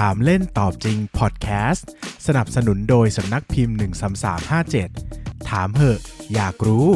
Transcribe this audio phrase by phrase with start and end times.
[0.00, 1.88] ถามเล่นตอบจริงพอดแคสต์
[2.26, 3.76] สนับสนุนโดยสำนักพิมพ์
[4.62, 6.00] 13357 ถามเหอะ
[6.34, 6.88] อยากรู้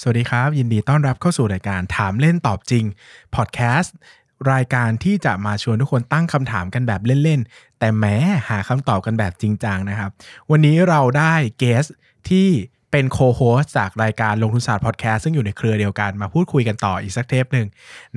[0.00, 2.84] สวัสดีครับ ยินดีต้อนรับเข้าสู่รายการถามเล่นตอบจริง
[3.34, 3.94] พอดแคสต์
[4.52, 8.16] รายการที่จะมาชวนทุกคนตั้งคำถามกันแบบเล่น ๆ แต่แม้
[8.48, 10.10] หาคำตอบกันแบบจริงจังนะครับ
[10.50, 11.86] วันนี้เราได้ guest
[12.28, 12.48] ที่
[12.94, 17.66] เป็น co-host จากรายการลงทุนศาสตร์พอดแคสต์ซึ่งอยู่ในเครือเดียวกันมาพูดคุยกันต่ออีกสักเทปหนึ่ง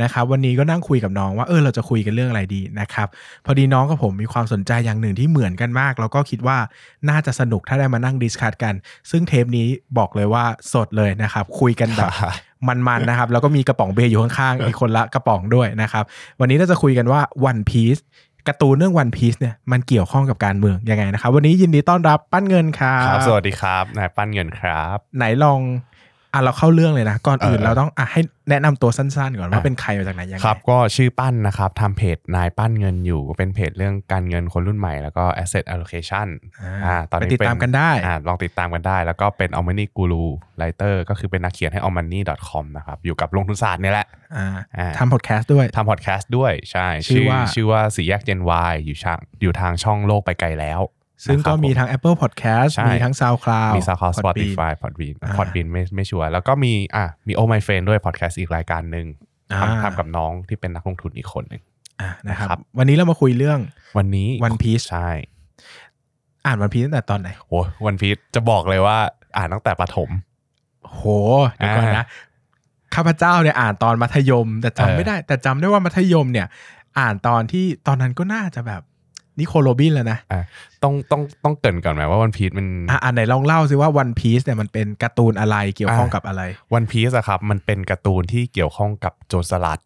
[0.01, 3.07] นะครับวันนี้ก็นั่งคุยกับน้องว่าเออเราจะคุยกันเรื่องอะไรดีนะครับ
[3.45, 6.57] พอดีน้องกับผมมีความสนใจอย่างหนึ่งที่เหมือนกันมาก แล้วก็คิดว่า
[7.09, 8.73] น่าจะสนุกถ้าได้มานั่ง discuss กัน
[9.11, 12.11] ซึ่งเทปนี้บอกเลยว่าสดเลยนะครับคุยกันแบบ
[12.67, 16.03] มันๆนะครับแล้วก็มีกระป๋องเบียร์อยู่ข้างๆอีกคนละกระป๋องด้วยนะครับ
[16.39, 18.01] วันนี้เราจะคุยกันว่า One Piece
[18.47, 25.59] การ์ตูนเรื่อง One Piece เนี่ยมันเกี่ยวข้องกับการเมืองยังไงนะครับ วันนี้ยินดีต้อนรับปั้นเงินครับครับสวัสดีครับนายปั้นเงินครับ ไหนลอง
[26.33, 36.27] อะเราเข้าเรื่องเลยนะ ก่อนอื่นเออเราต้องอะให้แนะนำตัวสั้นๆ ก่อนว่าอะเป็นใครมาจากไหนยังไงครับ ก็ชื่อปั้นนะครับทำเพจนายปั้นเงินอยู่เป็นเพจเรื่องการเงินคนรุ่นใหม่แล้วก็ asset allocation
[36.61, 40.25] อ่าอ่าตอนนี้ไปติดตามกันได้อ่าลองติดตามกันได้ แล้วก็เป็น a l m a n y Guru
[40.59, 50.81] Writer ก็คือเป็นนักเขียนให้ a l m a n y com นะครับอยู่กับลงทุนศาสตร์เนี่ยแหละอ่าอ่าทำพอดแคสต์ด้วยทำพอดแคสต์ด้วยใช่ชื่อว่าชื่อว่าสี่แยก Gen Y อยู่ช่างอยู่ทางช่องโลกไปไกลแล้ว
[51.25, 57.61] ซึ่งก็นะครับมีทั้ง Apple Podcast ใช่มีทั้ง SoundCloud มี SoundCloud Podbean Spotify Podbean อ่า Podbean ไม่ไม่ชัวร์แล้วก็มีอะมี Oh My
[57.65, 59.05] Friend ด้วยพอดแคสต์อีกรายการหนึ่ง
[59.51, 61.61] อ่าทำทำกับน้องที่เป็นนักลงทุนอีกคนหนึ่ง
[62.01, 63.59] อะนะครับครับ วันนี้เรามาคุยเรื่อง
[63.97, 65.09] วันนี้ One Piece ใช่
[66.45, 67.53] อ่าน One Piece ตั้งแต่ตอนไหนโห
[67.85, 68.97] วันพีชจะบอกเลยว่า
[69.37, 70.09] อ่านตั้งแต่ประถม
[70.93, 71.01] โห
[71.55, 72.05] เดี๋ยวก่อนอ่านะ
[72.95, 76.47] ข้าพเจ้าเนี่ยอ่านตอนมัธยม แต่จำเออไม่ได้ แต่จำได้ว่ามัธยมเนี่ย
[76.99, 78.81] อ่านตอนที่ตอนนั้นก็น่าจะแบบ
[79.39, 80.43] นิโคลโรบินแล้วนะอะ
[80.83, 86.41] ต้องต้องต้องเกรินก่อนไหมว่าวันพีชมันอะอ่านไหนลองเล่าสิว่า One Piece เนี่ยมันเป็นการ์ตูนอะไรเกี่ยวข้องกับอะไร
[86.73, 89.79] วันพีซอะครับ มันเป็นการ์ตูนที่เกี่ยวข้องกับโจรสลัด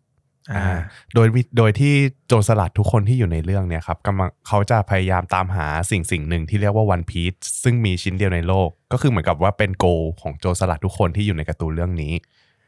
[0.52, 0.80] อ่าอ่า
[1.16, 1.94] โดยวิโดยที่
[2.28, 9.85] โจรสลัดทุกคนที่อยู่ในเรื่องเนี่ยครับกำลังเขาจะพยายามตามหาสิ่งสิ่งหนึ่งที่เรียกว่าวันพีซซึ่งมีชิ้นเดียวในโลก ก็คือเหมือนกับว่าเป็น goal
[10.22, 12.13] ของโจรสลัดทุกคนที่อยู่ในการ์ตูนเรื่องนี้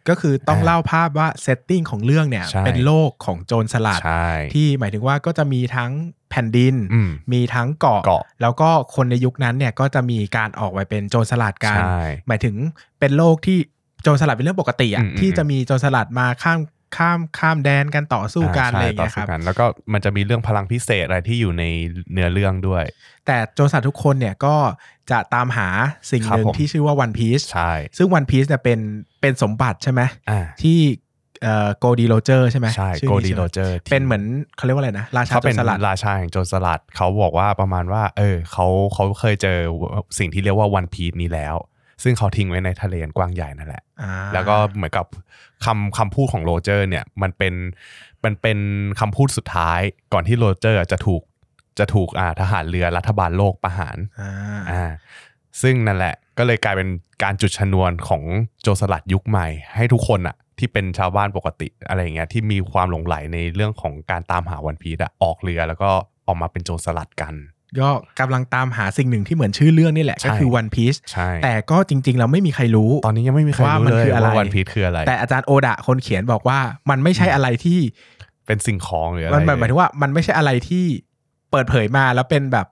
[0.09, 5.91] ก็คือต้องอ่าเล่าภาพว่า setting ของเรื่องเนี่ยใช่เป็นโลกของโจรสลัดใช่ที่หมายถึงว่าก็จะมีทั้ง
[6.29, 12.55] แผ่นดินอืมมีทั้งเกาะเกาะ แล้วก็คนในยุคนั้นเนี่ยก็จะมีการออกไปเป็นโจรสลัดกันใช่หมายถึง
[12.99, 13.57] เป็นโลกที่
[14.03, 16.59] โจรสลัดเป็นเรื่องปกติอะอืมอืมที่จะมีโจรสลัดมาข้าม
[16.97, 21.63] ข้ามข้ามแดนกันต่อสู้กันอะไรอย่างต่เงี้ยครับสู้กันแล้วก็มันจะมีเรื่องพลังพิเศษอะไรที่อยู่ใน
[22.13, 22.83] เนื้อเรื่องด้วย
[23.25, 24.55] แต่โจรสลัดทุกคนเนี่ยก็
[25.11, 25.67] จะตามหา
[26.09, 28.79] สิ่งครับหนึ่งผมที่ชื่อว่า One Piece ใช่ซึ่ง One Piece เนี่ยเป็น
[29.21, 30.79] เป็นสมบัติใช่ไหมอ่าที่
[31.43, 34.23] เอ่อโกลดีโรเจอร์ใช่ไหมใช่ชื่อโกนี้ดีใช่ไหมโรเจอร์เป็นเหมือน
[34.55, 39.57] เขาเรียกว่าอะไรนะ เขาเป็นรสลัดราชาแห่งโจรสลัดเขาบอกว่าประมาณว่า เออเขาเขาเคยเจอ
[40.19, 41.55] สิ่งที่เรียกว่าวันพี e นี้แล้ว
[42.03, 45.05] ซึ่งเขาทิ้งไว้ในทะเลอันกว้างใหญ่นั่นแหละอ่าแล้วก็เหมือนกับ
[45.65, 47.53] คำคำพูดของโรเจอร์เนี่ยมันเป็น
[48.23, 48.57] มันเป็น
[48.99, 49.79] คำพูดสุดท้าย
[50.13, 51.21] ก่อนที่โรเจอร์จะถูก
[51.79, 54.91] จะถูกอ่าทหารเรือรัฐบาลโลกประหารอ่าอ่า
[55.61, 56.89] ซึ่งนั่นแหละก็เลยกลายเป็น
[57.23, 58.23] การจุดชนวนของ
[58.61, 65.91] โจรสลัดยุคใหม่ ให้ทุกคนอะที่เป็นชาวบ้านปกติอะไรอย่างเงี้ยที่มีความหลงไหลในเรื่องของการตามหาวันพีชอะออกเรือแล้วก็
[66.27, 67.33] ออกมาเป็นโจรสลัดกัน
[67.79, 76.59] ก็กำลังตามหาสิ่งหนึ่งที่เหมือนชื่อเรื่องนี่แหละใช่ก็คือ One Piece ใช่แต่ก็จริง ๆ เราไม่มีใครรู้ ตอนนี้ยังไม่มีใครว่ารู้มันเลยคืออะไรว่าวันพีชคืออะไร แต่อาจารย์โอดะคนเขียนบอกว่า
[76.89, 77.79] มันไม่ใช่อะไรที่
[78.45, 80.85] เป็นสิ่งของหรืออะไรมันหมายถึงว่ามันไม่ใช่อะไรที่
[81.51, 82.67] เปิดเผยมาแล้วเป็นแบบ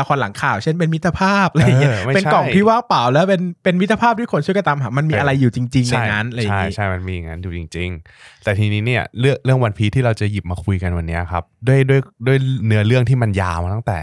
[0.00, 13.98] ละครหลังข่าว เช่นเป็นมิตรภาพอะไรอย่างเงี้ยออไม่เป็นใช่กล่องที่ว่างเปล่า แล้วเป็นเป็นมิตรภาพที่คนช่วยกันตามหามันมีเออออะไรอยู่จริง ๆ ในใช่นั้นอะไรอย่างใช่งี้ใช่มันมีอย่างนั้นอยู่จริง ๆ แต่ทีนี้เนี่ยเรื่องเรื่องวันพีที่เราจะหยิบมาคุยกันวันเนี้ยครับ ด้วยด้วยด้วยเนื้อเรื่องที่มันยาวมาตั้งแต่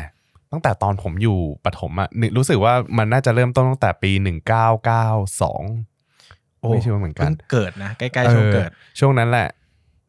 [0.52, 5.08] ตั้งแต่ตอนผมอยู่ปฐมอะนึกรู้สึกว่ามันน่าจะเริ่มต้นตั้งแต่ปีหนึ่งเก้าเก้า
[5.42, 5.64] สอง
[6.60, 9.48] โอ้ไม่ชัวร์เหมือนกันพิ่งเกิดนะใกล้ๆช่วงเกิดออช่วงนั้นแหละ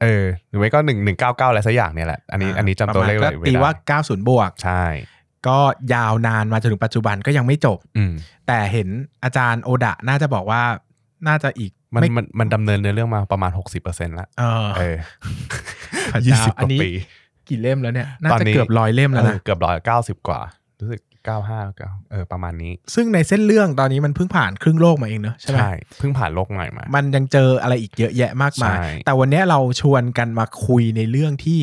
[0.02, 4.84] เออหรือไม่ก็หนึ่งหนึ่งเก้าเก้าอะไรสักอย่างเนี่ยแหละอันนี้อันนี้จำตัวเลขประเลมาณยก็ตีว่า90บวกใช่
[5.48, 5.58] ก็
[5.94, 8.12] ยาวนานมาจนถึงปัจจุบันก็ยังไม่จบอืม
[8.46, 8.88] แต่เห็น
[9.24, 10.62] อาจารย์โอดะน่าจะบอกว่า
[11.28, 14.96] น่าจะอีกมันไม่มันมันดำเนินเนื้อเรื่องมาประมาณหกสิบเปอร์เซ็นต์ละเออเออ
[16.12, 16.90] พระยี่เจ้าสิบอักนว่านี้ปี
[17.52, 20.40] กี่เล่มแล้วเนี่ย น่าตอนจะนี้เกือบร้อยเล่มแล้วเอนะอเกือบร้อยเก้าสิบกว่า
[20.80, 31.60] รู้สึกเก้าห้าเก้าเออประมาณนี้ ซึ่งในเส้นเรื่องตอนนี้มันเพิ่งผ่านครึ่งโลกมาเองเนอะใช่ไหมใช่เพิ่งผ่านโลกใหม่มา มันยังเจออะไรอีกเยอะแยะมากมายใช่แต่วันนี้เราชวนกันมาคุยในเรื่องที่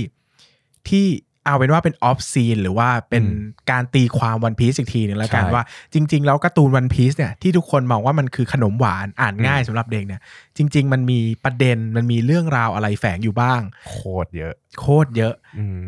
[0.89, 1.07] ที่
[1.45, 3.23] เอาเป็นว่าเป็น off scene หรือว่าเป็น
[3.71, 5.63] การตีความวันพีซอีกทีหนึ่งแล้วกันว่า
[5.93, 10.21] จริง ๆ แล้วการ์ตูนวันพีซเนี่ยที่ทุกคนมองว่ามันคือขนมหวานอ่านง่ายสำหรับเด็กเนี่ย
[10.57, 15.81] จริง ๆ มันมีประเด็นมันมีเรื่องราวอะไรแฝงอยู่บ้าง โคตรเยอะ โคตรเยอะอืม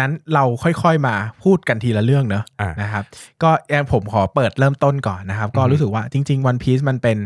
[0.00, 3.04] นั้นเราค่อยๆมาพูดกันทีละเรื่องเนอะอะนะครับ
[3.42, 7.18] ก็แองผมขอเปิดเริ่มต้นก่อนนะครับ ก็อือฮึรู้สึกว่าจริงๆ One Piece มันเป็น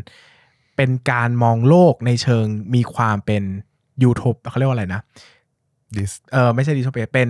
[0.77, 3.43] เป็นการมองโลกในเชิงมีความเป็น
[4.03, 5.03] ยูทูปเขาเรียกว่าอะไรนะ
[5.97, 7.29] this เออไม่ใช่ดิสโทเปียเป็น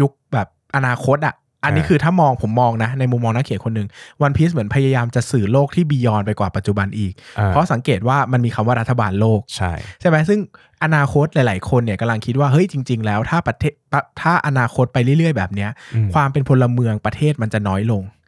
[0.00, 0.46] ยุคแบบ
[0.76, 1.34] อนาคตอะ
[1.64, 3.88] อันนี้อ่าคือถ้ามองผมมองนะ ในมุมมองนักเขียนคนหนึ่ง
[4.22, 10.40] วันพีซเหมือนพยายามจะสื่อโลกที่บียอนไปกว่าปัจจุบันอีกอ่เพราะสังเกตว่ามันมีคำว่ารัฐบาลโลก ใช่ใช่ไหมซึ่ง
[10.84, 13.72] อนาคตหลาย ๆ คนเนี่ยกำลังคิดว่าเฮ้ยจริง ๆ แล้วถ้าประเทศ
[14.20, 18.19] ถ้าอนาคตไปเรื่อย ๆ แบบเนี้ยอืมความเป็นพลเมืองประเทศมันจะน้อยลงอือฮึ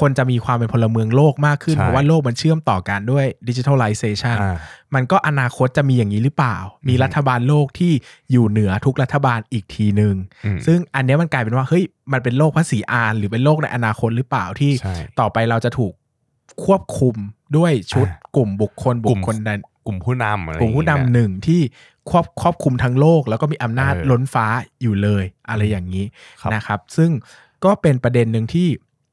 [0.00, 4.56] คนจะมีความเป็นพลเมืองโลกมากขึ้นใช่เพราะว่าโลกมันเชื่อมต่อกันด้วยดิจิทัลไลเซชันอ่า
[4.94, 6.56] มันก็อนาคตจะมีอย่างนี้หรือเปล่า
[6.88, 7.92] มีอืมรัฐบาลโลกที่
[8.30, 10.14] อยู่เหนือทุกรัฐบาลอีกทีหนึ่ง
[10.44, 15.92] อืมซึ่งอันเนี้ยมันกลายเป็นว่าเฮ้ยมันเป็นโลกภาษีอานหรือเป็นโลกในอนาคตหรือเปล่าที่ใช่ต่อไปเราจะถูก
[16.64, 17.14] ควบคุม
[17.56, 19.50] ด้วยชุดอ่ากลุ่มบุคคลบุกลุ่คมคลใด
[19.86, 21.60] กลุ่มผู้นำอะไรกลุ่มผู้อย่างนำเงี้ยหนึ่งที่
[22.10, 24.46] ควบครอบคุมทั้งโลก แล้วก็มีอำนาจเออล้นฟ้า
[24.82, 26.04] อยู่เลย อะไรอย่างนี้
[26.40, 27.10] ครับนะครับ ซึ่ง
[27.64, 28.68] ก็เป็นประเด็นหนึ่งที่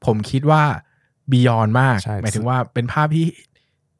[0.06, 0.62] ผมคิดว่า
[1.30, 3.26] บียอนมากใช่หมายถึงว่าเป็นภาพที่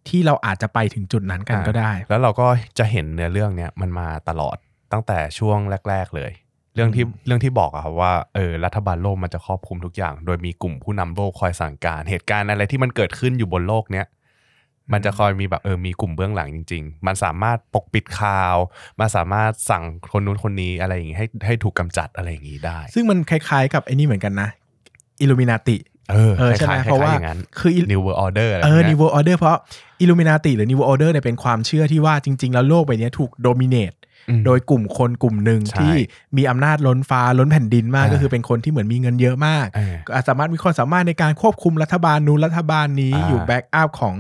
[0.09, 2.47] ที่เราอาจจะไปถึงจุดนั้นกันอ่าก็ได้ แล้วเราก็
[2.79, 4.57] จะเห็นเนื้อเรื่องเนี้ยมันมาตลอด
[4.93, 5.59] ตั้งแต่ช่วง
[5.89, 6.33] แรก ๆ เลย
[6.75, 14.07] เรื่องที่อืมเรื่องที่บอกอะครับว่าเออรัฐบาลโลกมันจะครอบคลุมทุกอย่าง โดยมีกลุ่มผู้นำโลกคอยสั่งการ เหตุการณ์อะไรที่มันเกิดขึ้นอยู่บนโลกเนี้ย
[14.93, 18.57] มันจะคอยมีแบบเออมีกลุ่มเบื้องหลังจริง ๆ มันสามารถปกปิดข่าว
[19.01, 24.49] มันสามารถสั่งคนนู้นคนนี้อะไรอย่างงี้ให้ให้ถูกกำจัดอะไรอย่างงี้ได้ ซึ่งมันคล้ายๆกับไอ้นี่เหมือนกันนะ
[25.21, 25.77] อิลูมินาติ
[26.13, 29.57] เออเออใช่ไหมคล้ายๆเพราะว่าคล้ยๆอย่างนั้นคือ New World Order อะไรเออพวก New เนี้ย World Order เพราะ
[30.01, 33.93] อิลูมินาติหรือ New World Order เนี่ยเป็นความเชื่อที่ว่าจริง ๆ แล้วโลกใบนี้ถูก dominate
[34.29, 35.95] อืมโดยกลุ่มคนกลุ่มหนึ่งใช่ที่
[36.37, 44.15] มีอำนาจล้นฟ้าล้นแผ่นดินมากอ่าก็คือเป็นคนที่เหมือนมีเงินเยอะมากเออก็สามารถมีความสามารถในการควบคุมรัฐบาลนู้นรัฐบาลนี้อ่าอยู่ backup ของ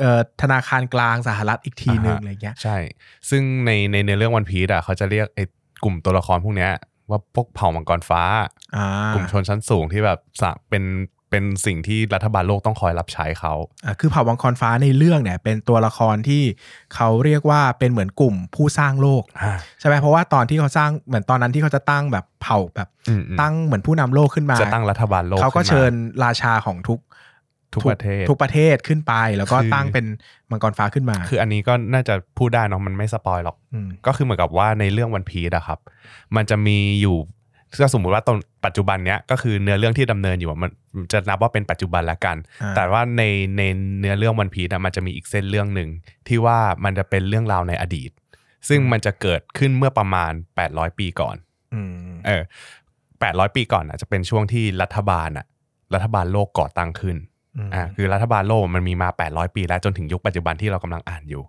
[0.00, 2.76] เอ่อธนาคารกลางสหรัฐอีกทีหนึ่งอ่าฮะอะไรเงี้ยใช่
[3.30, 5.44] ซึ่งในในในเรื่องวันพีซอะเขาจะเรียกไอ้
[5.84, 6.70] กลุ่มตัวละครพวกเนี้ย
[7.10, 8.22] ว่าพวกเผ่ามังกรฟ้า
[8.76, 10.84] อ่ากลุ่มชนชั้นสูงที่แบบสะเป็น
[11.30, 13.54] เป็นสิ่งที่รัฐบาลโลกต้องคอยรับใช้เขา
[13.84, 16.42] อ่าคือเผ่าวังกรฟ้าในเรื่องเนี่ย เป็นตัวละครที่
[16.94, 19.22] เขาเรียกว่าเป็นเหมือนกลุ่มผู้สร้างโลก
[19.80, 25.92] ใช่ไหมเพราะว่าตอนที่เขาสร้างเหมือนตอนนั้นที่เขาจะตั้งแบบเผ่าแบบอืมอืมตั้งเหมือนผู้นำโลกขึ้นมาจะตั้งรัฐบาลโลกเขาก็ขึ้นมเชิญ
[26.24, 27.00] ราชาของทุก
[27.74, 30.06] ทุกประเทศทุกประเทศขึ้นไปแล้วก็คือตั้งเป็น
[30.50, 33.56] มังกรฟ้าขึ้นมา คืออันนี้ก็น่าจะพูดได้เนาะมันไม่สปอยหรอก
[33.86, 35.78] มก็คือเหมือนกับว่าในเรื่องวันพีซอะครับ
[36.36, 37.18] มันจะมีอยู่
[37.82, 40.70] ก็สมมุติว่าตอนปัจจุบันเนี้ยก็คือเนื้อเรื่องที่ดำเนินอยู่อะมัน
[41.12, 43.22] จะนับว่าเป็นปัจจุบันละกันอ่าแต่ว่าใน
[43.56, 43.62] ใน
[44.00, 45.88] เนื้อเรื่องวันพีซอะมันจะมีอีกเส้นเรื่องหนึ่ง
[46.28, 48.10] ที่ว่ามันจะเป็นเรื่องราวในอดีต
[48.68, 50.32] ซึ่งมันจะเกิดขึ้นเมื่อประมาณ
[50.64, 51.36] 800 ปีก่อน
[51.74, 51.90] อืม
[52.26, 52.42] เออ
[52.98, 55.46] 800ปีก่อนอะจะเป็นช่วงที่รัฐบาลอะ
[55.94, 57.33] รัฐบาลโลกก่อตั้งขึ้นม
[57.74, 61.42] อ่าคือรัฐบาลโลกมันมีมา 800 ปีแล้วจนถึงยุคปัจจุบันที่เรากำลังอ่านอยู่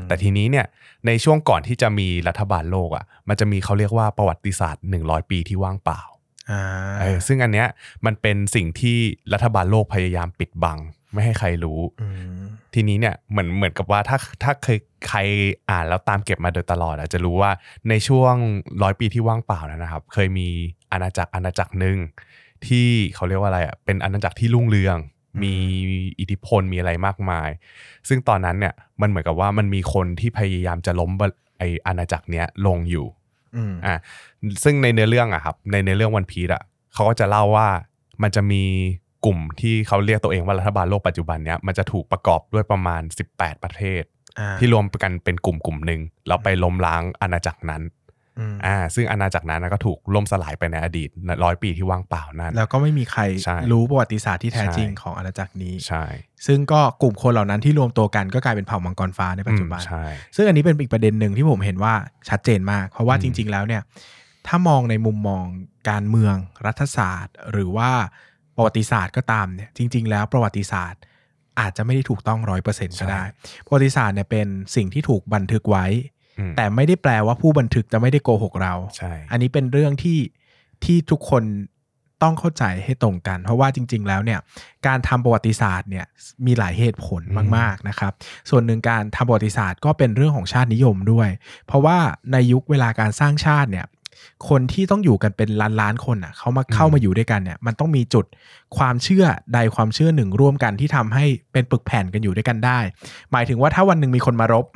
[0.00, 0.66] มแต่ทีนี้เนี่ย
[1.06, 6.00] ในช่วงก่อนที่จะมีรัฐบาลโลกอะมันจะมีเขาเรียกว่าประวัติศาสตร์ 100 ปีที่ว่างเปล่า
[6.50, 6.62] อ่า
[7.00, 7.68] เออซึ่งอันเนี้ย
[8.06, 8.98] มันเป็นสิ่งที่
[9.32, 10.78] รัฐบาลโลกพยายามปิดบัง
[11.12, 12.08] ไม่ให้ใครรู้อื
[12.40, 14.78] มทีนี้เนี่ยเหมือนเหมือนกับว่าถ้าถ้าเคย
[15.08, 15.18] ใคร
[15.70, 17.50] อ่านแล้วตามเก็บมาโดยตลอดอะจะรู้ว่า
[17.88, 18.34] ในช่วง
[18.82, 20.48] ร้อยปีที่ว่างเปล่านั้นนะครับ เคยมี
[20.92, 21.98] อาณาจักรอาณาจักรหนึ่ง
[22.66, 24.98] ที่เขาเรียกว่าอะไรอะเป็นอาณาจักรที่รุ่งเรือง
[25.42, 25.54] มี
[26.20, 27.48] อิทธิพลมีอะไรมากมาย
[28.08, 31.22] ซึ่งตอนนั้นเนี่ยมันเหมือนกับว่ามันมีคนที่พยายามจะล้มบ
[31.58, 33.06] ไออาณาจักรเนี้ยลงอยู่
[33.56, 33.98] อืมอะ
[34.64, 36.62] ซึ่งในเนื้อเรื่องอะครับ ในเนื้อเรื่องวันพีซอะ
[36.94, 37.68] เขาก็จะเล่าว่า
[38.22, 38.62] มันจะมี
[39.24, 43.02] กลุ่มที่เขาเรียกตัวเองว่ารัฐบาลโลกปัจจุบันเนี้ยมันจะถูกประกอบด้วยประมาณ
[43.34, 44.02] 18 ประเทศ
[44.38, 47.82] อ่าที่รวมกันเป็นกลุ่มกลุ่มหนึ่งแล้วไปล้มล้างอาณาจักรนั้น
[48.38, 51.08] อืมอ่าซึ่งอาณาจักรนั้นนะก็ถูกล่มสลายไปในอดีต
[51.44, 56.04] ร้อยปีที่ว่างเปล่านั่นแล้วก็ไม่มีใครใช่รู้ประวัติศาสตร์ที่แท้จริงใช่ของอาณาจักรนี้ใช่
[56.46, 60.04] ซึ่งก็กลุ่มคนเหล่านั้นที่รวมตัวกันก็กลายเป็นเผ่ามังกรฟ้าในปัจจุบันอืมใช่
[60.36, 61.94] ซึ่งอันนี้เป็นอีกประเด็นหนึ่งที่ผมเห็นว่า
[62.28, 63.82] ชัดเจนมาก เพราะว่าอืมจริง ๆ แล้วเนี่ย
[64.46, 65.44] ถ้ามองในมุมมอง
[65.90, 67.90] การเมืองรัฐศาสตร์ หรือว่า
[68.56, 71.00] ประวัติศาสตร์ก็ตามเนี่ยจริง ๆ แล้วประวัติศาสตร์
[71.60, 73.22] อาจจะไม่ได้ถูกต้องร้อยเปอร์เซ็นต์ก็ได้
[73.66, 74.46] ประวัติศาสตร์เนี่ยเป็น
[74.76, 76.19] สิ่งที่ถูกบันทึกไว้อืม
[76.56, 80.18] แต่ไม่ได้แปลว่าผู้บันทึกจะไม่ได้โกหกเราใช่อันนี้เป็นเรื่องที่
[80.84, 81.44] ที่ทุกคน
[82.22, 84.40] ต้องเข้าใจให้ตรงกัน เพราะว่าจริง ๆ แล้วเนี่ย
[84.86, 86.06] การทำประวัติศาสตร์เนี่ย
[86.46, 87.22] มีหลายเหตุผล
[87.56, 88.12] มากๆนะครับ
[88.50, 91.28] ส่วนหนึ่งการทำประวัติศาสตร์ก็เป็นเรื่องของชาตินิยมด้วย
[91.66, 91.98] เพราะว่า
[92.32, 93.86] ในยุคเวลาการสร้างชาติเนี่ย
[94.48, 98.24] คนที่ต้องอยู่กันเป็นล้านล้านๆคนอะเขามาเข้ามาอยู่ด้วยกันเนี่ย มันต้องมีจุด
[98.76, 99.24] ความเชื่อ
[99.54, 102.78] ใดความเชื่อหนึ่งร่วมกันที่ทำให้เป็นปึกแผ่นกันอยู่ด้วยกันได้
[103.32, 104.66] หมายถึงว่าถ้าวันหนึ่งมีคนมารบ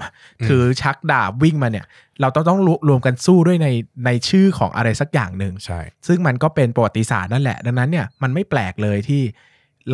[0.48, 1.86] ถือชักดาบวิ่งมาเนี่ย
[2.20, 3.68] เราต้องต้องรวมกันสู้ด้วยใน
[4.04, 9.22] ในชื่อของอะไรสักอย่างหนึ่งใช่ ซึ่งมันก็เป็นประวัติศาสตร์นั่นแหละ ดังนั้นเนี่ยมันไม่แปลกเลยที่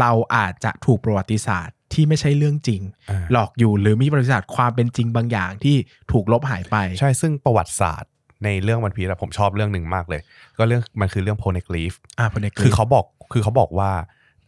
[0.00, 5.76] เราอาจจะถูกประวัติศาสตร์ที่ไม่ใช่เรื่องจริงอ่าหลอกอยู่หรือมีประวัติศาสตร์ความเป็นจริงบางอย่างที่
[6.12, 8.11] ถูกลบหายไป ใช่ซึ่งประวัติศาสตร์
[8.44, 10.20] ในเรื่องวันพีซผมชอบเรื่องหนึ่งมากเลย
[10.59, 13.90] ก็เรื่องมันคือเรื่องโพเนกลีฟอ่าพเนกคือเขาบอกคือเขาบอกว่า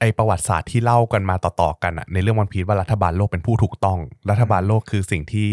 [0.01, 3.99] ไอประวัติศาสตร์ที่เล่ากันมาต่อๆกันอะในเรื่องวันพีซว่ารัฐบาลโลกเป็นผู้ถูกต้อง
[4.31, 5.51] รัฐบาลโลกคือสิ่งที่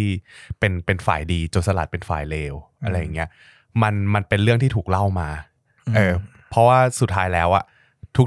[0.59, 2.53] เป็นเป็นฝ่ายดีโจรสลัดเป็นฝ่ายเลว
[2.83, 3.29] อะไรอย่างเงี้ย
[3.81, 5.29] มันมันเป็นเรื่องที่ถูกเล่ามา
[5.95, 6.13] เออ
[6.49, 7.63] เพราะว่าสุดท้ายแล้วอะ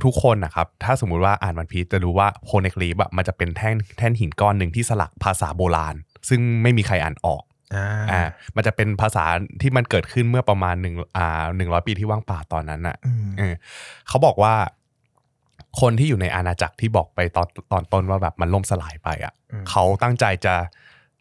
[0.06, 5.94] ทุกๆคนนะครับ ถ้าสมมุติว่าอ่านวันพีซจะรู้ว่าโพเนกลีฟอะมันจะเป็นแท่นแท่นหินก้อนหนึ่งที่สลักภาษาโบราณ
[6.28, 7.42] ซึ่งไม่มีใครอ่านออก
[7.74, 8.22] อ่าอ่า
[8.56, 9.24] มันจะเป็นภาษา
[9.62, 13.54] ที่มันเกิดขึ้นเมื่อประมาณหนึ่งอ่าหนึ่งร้อยปีที่ว่างเปล่าตอนนั้นอะอืมเออ
[14.08, 14.54] เขาบอกว่า
[15.80, 20.54] คนที่อยู่ในอาณาจักรที่บอกไปตอนตอนต้นว่าแบบมันล่มสลายไปอะอืมเขาตั้งใจจะ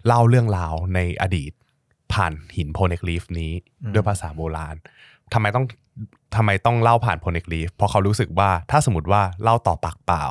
[0.08, 1.52] เล่าเรื่องราวในอดีต
[2.14, 3.52] ผ่านหินโพเนกลีฟนี้
[3.94, 4.76] ด้วยภาษาโบราณ
[5.34, 5.66] ทำไมต้อง
[6.36, 10.26] ทำไมต้องเล่าผ่านโพเนกลีฟเพราะเขารู้สึกว่าถ้าสมมติว่าเล่าต่อปากเปล่า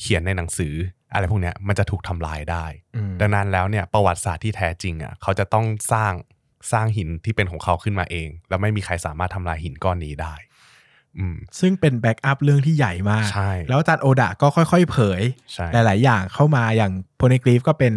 [0.00, 0.74] เขียนในหนังสือ
[1.12, 6.12] อะไรพวกเนี้ยมันจะถูกทำลายได้อืมดังนั้นแล้วเนี่ยประวัติศาสตร์ที่แท้จริงอะเขาจะต้องสร้าง
[6.72, 10.34] สร้างหินที่เป็นของเขาขึ้นมาเอง แล้วไม่มีใครสามารถทำลายหินก้อนนี้ได้
[11.18, 15.22] อืมซึ่งเป็น backup เรื่องที่ใหญ่มากใช่แล้วอาจารย์โอดะก็ค่อยๆ เผย
[15.52, 17.92] ใช่หลายๆ อย่างเข้ามาอย่างโพเนกลีฟก็เป็น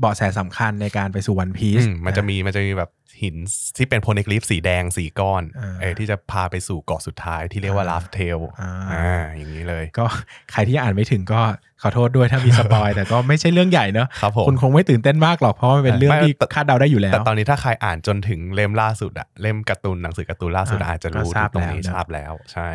[0.00, 2.90] เบาะแสสำคัญในการไปสู่วันพีอืซมมันจะมีมันจะมีแบบ
[3.22, 3.36] หิน
[3.76, 10.04] ที่เป็นโพเนกลิฟสีแดงสีก้อนอ่าเออที่จะพาไปสู่เกาะสุดท้ายที่เรียกว่าอ่าลาฟเทลอ่าอ่าอย่างนี้เลย ก็
[10.52, 11.40] ใครที่อ่านไม่ถึงก็
[11.82, 22.70] ขอโทษด้วยถ้ามีสปอยแต่ก็ไม่ใช่เรื่องใหญ่เนอะครับผมคุณคงไม่ตื่นเต้นมากหรอกเพราะว่ามันเป็นเรื่องไม่ที่แต่คาดเดาได้อยู่แล้ว แต่ตอนนี้ถ้าใครอ่านจนถึงเล่มล่าสุดอะเล่มการ์ตูนหนังสือการ์ตูนล่าสุดอะอ่าอาจจะรู้ก็ทราบตรงนี้แล้วนะทราบแล้วใช่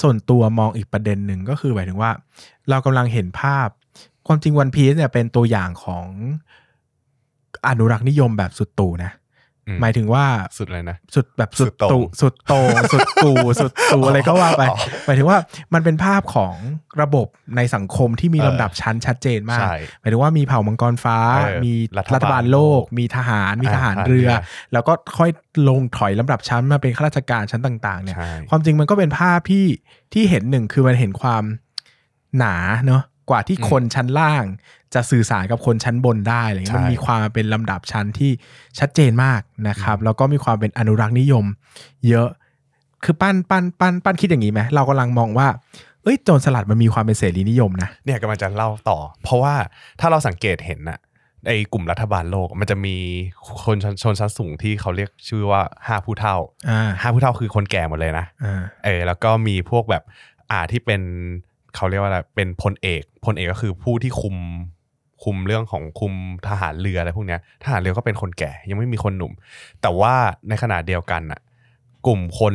[0.00, 2.10] ส่วนตัวมองอีกประเด็นหนึ่งก็คือหมายถึงว่า
[2.70, 3.68] เรากำลังเห็นภาพ
[4.26, 6.06] ความจริงวันพีซเนี่ยเป็นตัวอย่างของ
[7.68, 9.12] อนุรักษ์นิยมแบบสุดโตูนะ
[9.68, 10.24] อืมหมายถึงว่า
[10.58, 14.76] สุดเลยนะ สุดแบบสุดสุดโต่ตูงสุดโตงสุดตูสุดตูอะไรก็ว่าไปอ๋อ
[15.06, 15.38] หมายถึงว่า
[15.74, 16.54] มันเป็นภาพของ
[17.02, 17.26] ระบบ
[17.56, 24.40] ในสังคมที่มีเออลำดับชั้นชัดเจนมากใช่หมายถึงว่ามีเผ่ามังกรฟ้าเออมีรัฐบาลรัฐบาลโลก มีทหารมีอ่าทหารทหารเรือเรือ
[24.72, 25.30] แล้วก็ค่อย
[25.68, 29.66] ลงถอยลำดับชั้นมาเป็นข้าราชการชั้นต่าง ๆ เนี่ยใช่ความจริงมันก็เป็นภาพที่
[30.12, 31.42] ที่เห็นหนึ่งคือมันเห็นความ
[32.38, 34.44] หนาเนอะ กว่าที่อืมคนชั้นล่าง
[34.94, 38.30] จะสื่อสารกับคนชั้นบนได้อะไรเงี้ยใช่มันมีความเป็นลำดับชั้นที่
[38.78, 41.44] ชัดเจนมากนะครับ แล้วก็มีความเป็นอนุรักษ์นิยม
[42.08, 42.28] เยอะ
[43.04, 45.48] คือปั้นปั้นปั้นปั้นคิดอย่างนี้ไหมเรากำลังมองว่า
[46.02, 49.54] เอ้ยโจรสลัดมันมีความเป็นเสรีนิยมนะเนี่ยกำลังจะเล่าต่อ เพราะว่า
[50.00, 50.98] ถ้าเราสังเกตเห็นน่ะ
[51.46, 52.96] ไอ้กลุ่มรัฐบาลโลกมันจะมี
[53.64, 56.36] คนชนชนชั้นสูงที่เขาเรียกชื่อว่าห้าผู้เท่า
[56.70, 60.02] อ่าห้าผู้เท่าคือคนแก่หมดเลยนะอ่าเออแล้วก็มีพวกแบบ
[60.50, 61.02] อ่าที่เป็น
[61.76, 64.36] เขาเรียกว่าอะไรเป็นพลเอกพลเอกก็คือผู้ที่คุม
[65.24, 66.14] คุมเรื่องของคุม
[66.48, 69.32] ทหารเรืออะไรพวกเนี้ยทหารเรือก็เป็นคนแก่ยังไม่มีคนหนุ่ม
[69.82, 70.14] แต่ว่า
[70.48, 71.40] ในขณะเดียวกันน่ะ
[72.06, 72.54] กลุ่มคน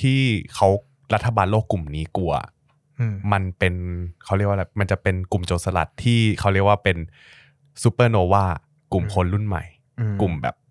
[0.00, 0.20] ที่
[0.54, 0.68] เขา
[1.14, 2.32] รัฐบาลโลกกลุ่มนี้กลัว
[2.98, 3.74] อืมมันเป็น
[4.24, 6.96] เขาเรียกว่าอะไรมันจะเป็นกลุ่มโจรสลัดที่เขาเรียกว่าเป็น
[7.82, 8.44] ซูเปอร์โนวา
[8.92, 9.64] กลุ่มคนรุ่นใหม่
[9.98, 10.65] อืมกลุ่มแบบก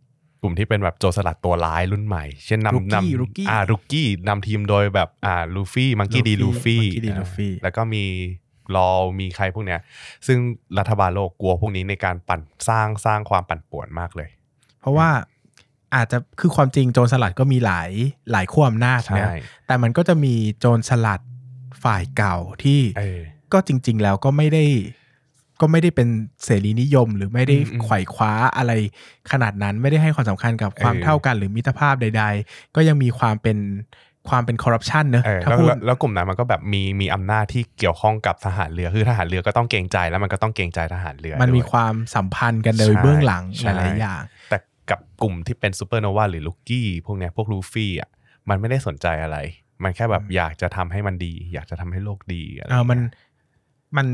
[0.46, 7.08] ลุ่มที่เป็นแบบโจรสลัดตัวร้ายรุ่นใหม่ เช่นนำ Rookie น Rookie ำอ่ารุกี้นำทีมโดยแบบอ่าลูฟี่มังกี้ดี Luffy ลูฟี่ Monkey D.
[7.20, 8.04] Luffy แล้วก็มี
[8.76, 9.80] รอมีใครพวกเนี้ย
[10.28, 10.40] ซึ่ง
[10.78, 14.30] รัฐบาลโลกกลัวพวกนี้ในการปั่นสร้างสร้างความปั่นป่วนมากเลย
[14.82, 15.10] เพราะว่า
[15.96, 17.92] อาจจะคือความจริงโจรสลัดก็มีหลาย
[18.32, 19.30] หลายขั้วอำนาจใช่นะ
[19.68, 21.22] แต่มันก็จะมีโจรสลัด
[21.84, 23.22] ฝ่ายเก่าที่เออ
[23.54, 24.66] ก็จริง ๆ แล้วก็ไม่ได้
[25.62, 26.08] ก็ไม่ได้เป็น
[26.44, 28.72] เสรีนิยม หรือไม่ได้อืมอืมไขว่คว้าอะไร
[29.32, 33.58] ขนาดนั้นไม่ได้ให้ความสำคัญกับความเออเท่ากันหรือมิตรภาพใด ๆ ก็ยังมีความเป็น
[34.30, 44.58] ความเป็นคอร์รัปชันเนอะเออถ้าแล้วพูดแล้วแล้วกลุ่มนั้นมันก็แบบมีมีอำนาจที่เกี่ยวข้องกับทหารเรือคือทหารเรือก็ต้องเกรงใจแล้วมันก็ต้องเกรงใจทหารเรือ มันมีด้วยความสัมพันธ์กันโดยใช่เบื้องหลังหใช่ลายๆอย่าง แต่
[44.90, 48.10] กับกลุ่มที่เป็นซูเปอร์โนวาหรือลูกี้พวกเนี้ยพวกลูฟี่อะ
[48.50, 49.38] มันไม่ได้สนใจอะไร
[49.84, 53.10] มันแค่แบบอืมอยากจะทำให้มันดี อยากจะทำให้โลกดีอะไรเออมันเงี้ย
[53.98, 54.08] มัน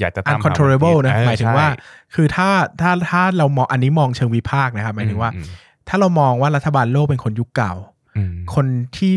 [0.00, 1.68] อยากจะตามหา uncontrollable นะเออหมายถึงใช่ว่า
[2.14, 2.48] คือถ้า
[2.80, 5.46] ถ้าถ้าเรามองอันนี้มองเชิงวิพากษ์นะครับหมายถึงว่าอืม
[5.88, 7.72] ถ้าเรามองว่ารัฐบาลโลกเป็นคนยุคเก่า
[8.16, 8.66] อืมคน
[8.98, 9.16] ที่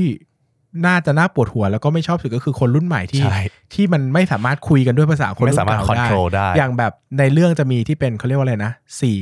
[0.85, 3.39] น่าจะน่าปวดหัวแล้วก็ไม่ชอบสุดก็คือคนรุ่นใหม่ที่ใช่
[3.73, 9.19] ที่มันไม่สามารถคุยกันด้วยภาษาคนไม่รุ่นสามารถเก่าคอนโทรลได้ อย่างแบบในเรื่องจะมีที่เป็นเขาเรียกว่าอะไรนะสี่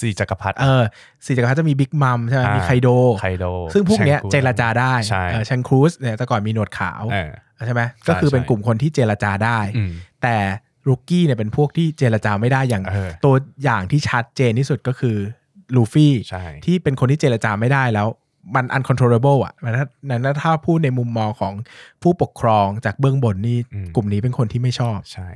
[0.00, 0.84] สี่จักรพรรดิเออ
[1.26, 2.88] สี่จักรพรรดิจะมีบิ๊กมัมใช่ไหมอ่ามีมีไคโด
[3.20, 7.30] ไคโด ซึ่งพวกเนี้ยแชงคูเจรจาได้ใช่เออชังครูสเนี่ยแต่ก่อนมีหนวดขาวเออ
[7.64, 9.90] ใช่ไหมก็คือเป็นใช่กลุ่มคนที่เจรจาได้อืม
[10.22, 10.36] แต่
[10.88, 13.34] รุกกี้เนี่ยเป็นพวกที่เจรจาไม่ได้อย่างเออตัว
[13.64, 15.16] อย่างที่ชัดเจนที่สุดก็คือ
[15.76, 18.08] ลูฟี่ใช่ที่เป็นคนที่เจรจาไม่ได้แล้ว
[18.54, 21.52] มัน uncontrollable อะมันถ้านั้นถ้าพูดในมุมมองของ
[22.02, 23.58] ผู้ปกครองจากเบื้องบนนี่
[23.94, 25.28] กลุ่มนี้เป็นคนที่ไม่ชอบใช่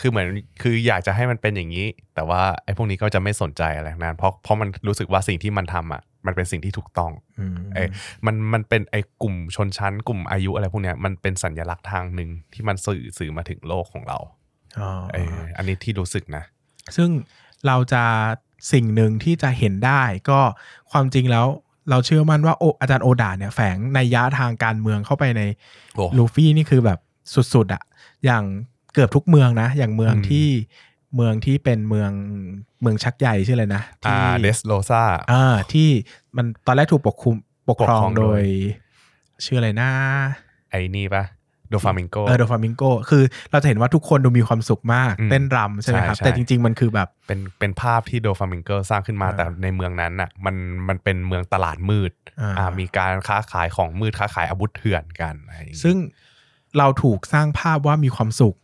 [0.00, 0.26] คือเหมือน
[0.62, 7.88] คืออยากจะให้มันเป็นอย่างนี้ แต่ว่าไอ้พวกนี้ก็จะไม่สนใจอะไรทั้งนั้นเพราะเพราะมันรู้สึกว่าสิ่งที่มันทำอะมันเป็นสิ่งที่ถูกต้องอืมเอ้ย
[8.26, 14.18] มันมันเป็นไอ้กลุ่มชนชั้น กลุ่มอายุอะไรพวกเนี้ยมันเป็นสัญลักษณ์ทางหนึ่งที่มันสื่อสื่อมาถึงโลกของเรา
[14.80, 16.44] อ๋อเอออันนี้ที่รู้สึกนะ
[16.96, 17.10] ซึ่ง
[17.66, 18.02] เราจะ
[18.72, 20.40] สิ่งหนึ่งที่จะเห็นได้ก็
[20.90, 21.46] ความจริงแล้ว
[21.90, 25.42] เราเชื่อมั่นว่าโออาจารย์โอดาเนี่ยแฝงในยยะทางการเมืองเข้าไปใน
[25.94, 26.98] โอ้ลูฟี่นี่คือแบบ
[27.54, 27.82] สุดๆอะ
[28.24, 28.44] อย่าง
[28.94, 30.48] เกือบทุกเมืองนะ อย่างเมืองอืมที่
[31.14, 32.10] เมืองที่เป็นเมือง
[32.82, 35.88] เมืองชักใหญ่ชื่ออะไรนะอ่าที่เดสโลซาอ่าที่
[36.36, 37.34] มันตอนแรกถูกปกคุม
[37.68, 38.46] ปกครอปกครงองโดโดยย
[39.44, 39.90] ชื่ออะไรนะ
[40.70, 41.24] ไอ้นี่ปะ
[41.70, 50.56] โดฟามิงโกเออโดฟามิงโกคือเราจะเห็นว่าทุกคนดูมีความสุขมากอืมเต้นรำใช่ไหมครับใช่ใช่แต่จริง ๆ มันคือแบบเป็นเป็นภาพที่โดฟามิงโกสร้างขึ้นมาอ่าแต่ในเมืองนั้นน่ะมัน
[50.88, 55.96] มันเป็นเมืองตลาดมืดอ่าอ่ามีการค้าขายของมืดค้าขายอาวุธเถื่อนกันอะไรอย่างงี้ซึ่ง
[56.78, 58.63] เราถูกสร้างภาพว่ามีความสุขอืม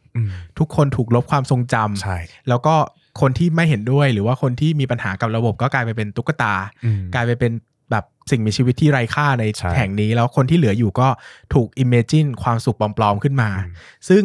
[0.59, 2.75] ทุกคนถูกลบความทรงจำใช่แล้วก็
[3.21, 7.53] คนที่ไม่เห็นด้วยหรือว่าคนที่มีปัญหากับระบบก็กลายไปเป็นตุ๊กตาอืมกลายไปเป็น
[7.91, 11.09] แบบสิ่งมีชีวิตที่ไร้ค่าในใช่แห่งนี้ แล้วคนที่เหลืออยู่ก็
[11.55, 13.75] ถูก imagine ความสุขปลอมๆขึ้นมาอืม
[14.09, 14.23] ซึ่ง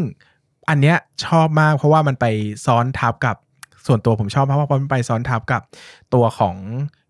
[0.69, 2.25] อันเนี้ยชอบมากเพราะว่ามันไป
[2.65, 3.35] ซ้อนทับกับ
[3.87, 5.61] ส่วนตัวผมชอบมากเพราะมันไปซ้อนทับกับ
[6.13, 6.55] ตัวของ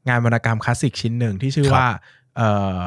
[0.08, 1.86] งานวรรณกรรมคลาสสิกชิ้นหนึ่งที่ชื่อว่า
[2.38, 2.80] เอ่อ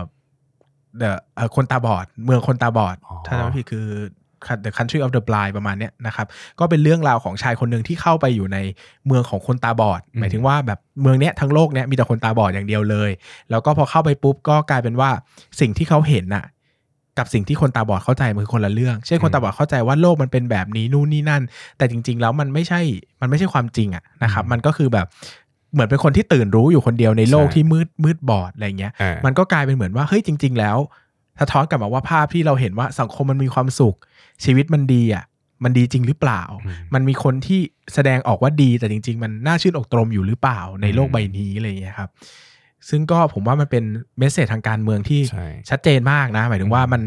[1.00, 3.87] The เอ่อคนตาบอด เมืองคนตาบอดอ๋อถ้าจำไม่ผิดคือ
[4.66, 6.26] The Country of the Blind ประมาณเนี้ยนะครับ
[6.61, 8.59] ก็เป็นเรื่องราวของชายคนหนึ่งที่เข้าไปอยู่ใน
[9.07, 13.11] เมืองของคนตาบอด หมายถึงว่าแบบเมืองเนี้ยทั้งโลกเนี้ยมีแต่คนตาบอดอย่างเดียวเลย
[13.50, 15.11] แล้วก็พอเข้าไปปุ๊บก็กลายเป็นว่า
[15.61, 16.45] สิ่งที่เขาเห็นน่ะ
[17.18, 21.42] กับสิ่งที่คนตาบอดเข้าใจมันคือคนละเรื่อง เช่นคนตาบอดเข้าใจว่าโลกมันเป็นแบบนี้นู่นนี่นั่น
[21.78, 22.80] แต่จริง ๆ แล้วมันไม่ใช่
[23.21, 25.07] มันไม่ใช่ความจริงอะนะครับ มันก็คือแบบ
[25.73, 30.76] เหมือนเป็นคนที่ตื่นรู้อยู่คนเดียวในโลกใช่ที่มืดมืดบอดอะไรเงี้ยอ่ามันก็กลายเป็นเหมือนว่าเฮ้ยจริง ๆ แล้ว
[31.40, 33.97] สะท้อนกลับมาว่าภาพที่เราเห็นว่าสังคมมันมีความสุข
[34.45, 35.25] ชีวิตมันดีอะ
[35.64, 37.61] มันดีจริงหรือเปล่าอืมมันมีคนที่
[37.95, 42.11] แสดงออกว่าดีแต่จริง ๆ มันน่าชื่นอกตรมอยู่หรือเปล่าในโลกอืมใบนี้อะไรอย่างเงี้ยครับ
[42.88, 43.85] ซึ่งก็ผมว่ามันเป็น
[44.18, 47.02] เมสเซจทางการเมืองที่ใช่ชัดเจนมากนะ หมายถึงว่ามัน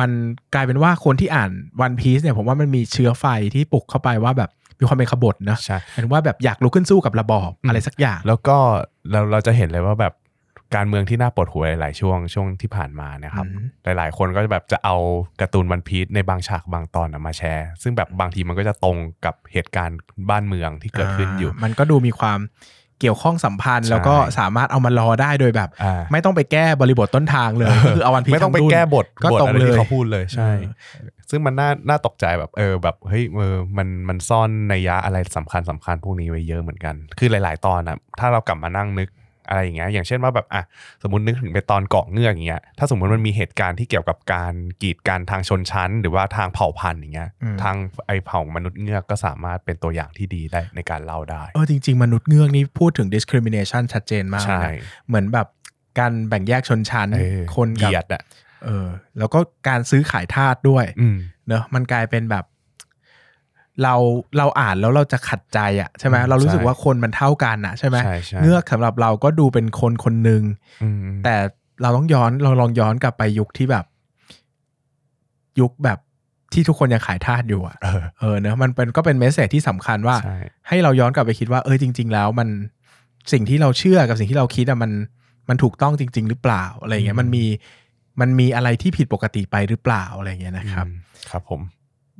[0.00, 0.10] มัน
[0.54, 1.50] กลายเป็นว่าคนที่อ่าน
[1.80, 3.24] วันพี e เนี่ยผมว่ามันมีเชื้อไฟ
[3.54, 4.50] ที่ปลุกเข้าไปว่าแบบ
[4.80, 8.56] มีความเป็นขบฏนะใช่หมายถึงว่าแบบอยากลุกขึ้นสู้กับระบอบอืมอะไรสักอย่าง แล้วก็
[9.10, 10.12] เราเราจะเห็นเลยว่าแบบ
[10.74, 14.96] การเมืองที่น่าปวดหัวหลายๆช่วงช่วงที่ผ่านมาเนะครับอืมหลายๆ คนก็จะแบบจะเอา
[15.40, 19.98] การ์ตูนวันพี e ในบางฉากบางตอนนะมาแชร์ ซึ่งแบบบางทีมันก็จะตรงกับเหตุการณ์
[20.30, 22.38] บ้านเมืองที่เกิดขึ้นอยู่ามันก็ดูมีความ
[23.00, 39.08] เกี่ยวข้องสัมพันธ์ใช่แล้วก็สามารถเอามารอได้โดยแบบอ่าไม่ต้องไปแก้บริบทต้นทางเลยก็คือเอาวันพีไม่ต้องไปทำรุ่นแก้บทก็บทตรงอะไรเลยที่เขาพูดเลยใช่เออซึ่งมันน่าน่าตกใจแบบเออแบบเฮ้ยเออมันมันซ่อนนัยยะอะไรสำคัญสำคัญพวกนี้ไว้เยอะเหมือนกัน คือหลาย ๆ ตอนอะถ้าเรากลับมานั่งนึก
[39.50, 40.62] อะไรอย่างเงี้ยอย่างเช่นว่าแบบอะ
[41.02, 54.70] สมมตินึกถึงไปตอนเกาะเงือกอย่างเงี้ยถ้าสมมติมันมีเหตุการณ์ที่เกี่ยวกับการกีดกันทางชนชั้น หรือว่าทางเผ่าพันธุ์อย่างเงี้ยอืมทางไอเผ่ามนุษย์เงือกก็สามารถเป็นตัวอย่างที่ดีได้ในการเล่าได้เออจริง ๆ มนุษย์เงือกนี่พูดถึง discrimination ชัดเจนมากใช่นะ
[55.08, 55.46] เหมือนแบบ
[55.98, 58.22] การแบ่งแยกชนชั้นเออคนกับเหยียดอะ
[58.64, 61.16] เออแล้วก็การซื้อขายทาสด้วยอืม
[61.48, 62.44] เนอะมันกลายเป็นแบบ
[63.82, 63.94] เรา
[64.38, 70.42] เราอ่านแล้วเราจะขัดใจอะใช่ไหมอืมเรารู้สึกใช่ว่าคนมันเท่ากันอะใช่ไหมใช่ใช่เงือกสำหรับเราก็ดูเป็นคนคนหนึ่ง
[70.82, 71.36] อืมแต่
[71.82, 73.84] เราต้องย้อนเราลองย้อนกลับไปยุคที่แบบ
[75.60, 75.98] ยุคแบบ
[76.52, 80.36] ที่ทุกคนยังขายทาสอยู่อะเออเออเนอะมันเป็นก็เป็นเมสเซจที่สำคัญว่าใช่
[80.68, 82.48] ให้เราย้อนกลับไปคิดว่าเออจริง ๆ แล้วมัน
[83.32, 84.92] สิ่งที่เราเชื่อกับสิ่งที่เราคิดอะมัน
[85.48, 87.44] มันถูกต้องจริง ๆ หรือเปล่าอะไรเงี้ยมันมี
[88.20, 90.94] มันมีอะไรที่ผิดปกติไปหรือเปล่าอะไรเงี้ยนะครับอืม
[91.30, 91.60] ครับผม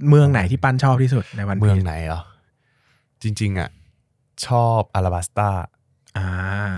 [0.08, 2.20] เมืองไหนที่ปั้นชอบที่สุดในวันเมืองพีชไหนเหรอ
[3.22, 3.70] จริง ๆ อะ
[4.46, 5.50] ชอบอาราบัสตา
[6.18, 6.26] อ่า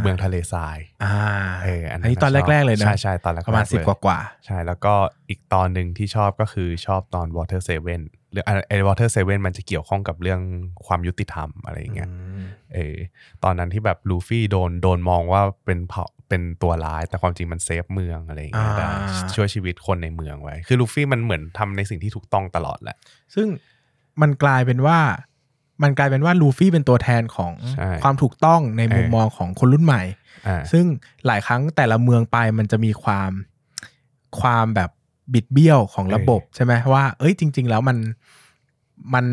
[0.03, 1.15] เมืองทะเลทรายอ่า
[1.63, 4.95] เอออันอันั้นนนี้ตอนชบแรก ๆ เลยนะ ใช่ใช่ตอนแรกๆประมาณสิบเลยกว่ากว่า ใช่ แล้วก็
[5.29, 8.01] อีกตอนหนึ่งที่ชอบก็คือชอบตอน Water Seven
[8.33, 10.41] เรื่องไอ้ Water Seven มันจะเกี่ยวข้องกับเรื่อง
[10.87, 12.32] ความยุติธรรมอะไรอย่างเงี้ยม
[12.75, 12.97] เออ
[13.45, 18.89] ตอนนั้นที่แบบลูฟี่โดนโดนมองว่าเป็นเผ่าเป็นตัวร้ายแต่ความจริงมันเซฟเมืองอะไรอย่างเงี้ยได้
[19.35, 22.97] ช่วยชีวิตคนในเมืองไว้ คือลูฟี่มันเหมือนทำในสิ่งที่ถูกต้องตลอดแหละ
[23.35, 23.49] ซึ่ง
[24.21, 24.99] มันกลายเป็นว่า
[25.83, 30.03] มันกลายเป็นว่าลูฟี่เป็นตัวแทนของใช่ความถูกต้องในมุมเออมองของคนรุ่นใหม่
[30.47, 30.85] อ่าซึ่ง
[31.27, 33.31] หลายครั้งแต่ละเมืองไปมันจะมีความ
[34.41, 34.91] ความแบบ
[35.35, 37.99] บิดเบี้ยวของระบบใช่ไหมว่า เอ้ยจริง ๆ แล้วมัน
[39.15, 39.25] มัน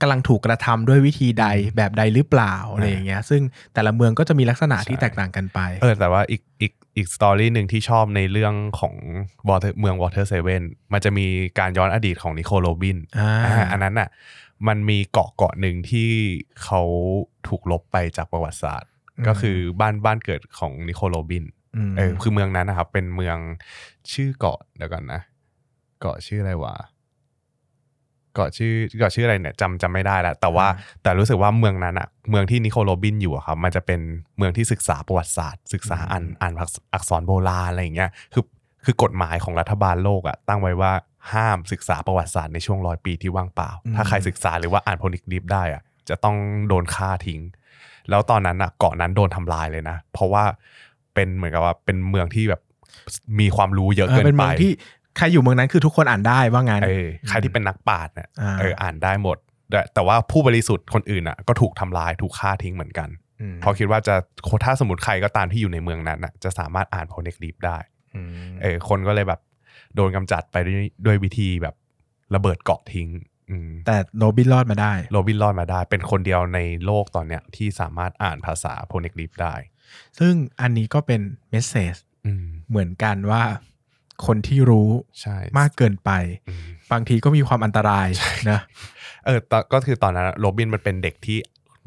[0.00, 3.42] กำลังถูกกระทำด้วยวิธีใดแบบใดหรือเปล่าอะไรอย่างเงี้ยซึ่ง
[3.74, 8.94] แต่ละเมืองก็จะมีลักษณะที่ใช่แตกต่างกันไป เออแต่ว่าอีกอีกอีกสตอรี่หนึ่งที่ชอบในเรื่องของ
[9.48, 11.26] Water เมือง Water Seven มันจะมี
[11.58, 14.08] การย้อนอดีตของนิโคโรบินอ่าอ่าอันนั้นอะ
[14.68, 16.10] มันมีเกาะเกาะหนึ่งที่
[16.62, 16.82] เขา
[17.48, 18.90] ถูกลบไปจากประวัติศาสตร์
[19.26, 21.44] ก็คือบ้านบ้านเกิดของนิโคโรบินอื
[21.90, 23.38] มเออคือเมืองนั้นนะครับ เป็นเมือง
[24.12, 25.20] ชื่อเกาะเดี๋ยวก่อนนะ
[26.00, 26.74] เกาะชื่ออะไรวะ
[28.38, 30.66] เกาะชื่อเกาะชื่ออะไรเนี่ยจำจำไม่ได้แล้วแต่ว่า
[31.02, 34.00] แต่รู้สึกว่าเมืองนั้นอะเมืองที่นิโคโรบินอยู่อะครับมันจะเป็น
[34.38, 36.52] เมืองที่ศึกษาประวัติศาสตร์ ศึกษาอ่านอ่าน
[36.94, 38.44] อักษรโบราณอะไรอย่างเงี้ยคือ
[38.84, 40.92] คือกฎหมายของรัฐบาลโลกอะตั้งไว้ว่า
[41.32, 46.36] ห้ามศึกษาประวัติศาสตร์ในช่วงร้อยปีที่ว่างเปล่า ถ้าใครศึกษาหรือว่าอ่านโพนิกดิฟได้อะจะต้อง
[46.68, 47.40] โดนฆ่าทิ้ง
[48.10, 50.44] แล้วตอนนั้นอะเกาะนั้นโดนทำลายเลยนะ เพราะว่า
[51.14, 52.62] เป็นเหมือนกับว่าเป็นเมืองที่แบบ
[53.40, 54.72] มีความรู้เยอะเออเกินเป็นไปเมืองที่
[55.18, 59.36] ใครอยู่เมืองนั้นคือทุกคนอ่านได้ว่างั้นเออใครที่เป็นนักปราชญ์เนี่ยอ่าเอออ่านได้หมด
[59.70, 63.08] แต่แต่ว่าผู้บริสุทธิ์คนอื่นอะก็ถูกทำลายถูกฆ่าทิ้งเหมือนกัน
[63.54, 64.14] มเพราะคิดว่าจะ
[64.64, 67.78] ถ้าสมมติใครก็ตามที่อยู่ในเมืองนั้นอะจะสามารถอ่านโพเนกลีฟได้
[68.16, 68.28] อืม
[68.62, 69.40] เออคนก็เลยแบบ
[69.94, 71.74] โดนกำจัดไปด้วยด้วยวิธีแบบ
[72.34, 73.08] ระเบิดเกาะทิ้ง
[73.50, 79.54] อืมแต่โนบินรอดมาได้โรบินรอดมาได้ เป็นคนเดียวในโลกตอนเนี้ยที่สามารถอ่านภาษาโพเนกลีฟได้
[80.18, 81.94] ซึ่งอันนี้ก็เป็นเมสเซจ
[82.26, 83.42] อืมเหมือนกันว่า
[84.26, 84.88] คนที่รู้
[85.20, 86.10] ใช่มากเกินไป
[86.48, 88.08] อืมบางทีก็มีความอันตราย
[88.50, 88.60] นะ
[89.26, 91.38] เออตอนก็คือตอนนั้นโรบินมันเป็นเด็กที่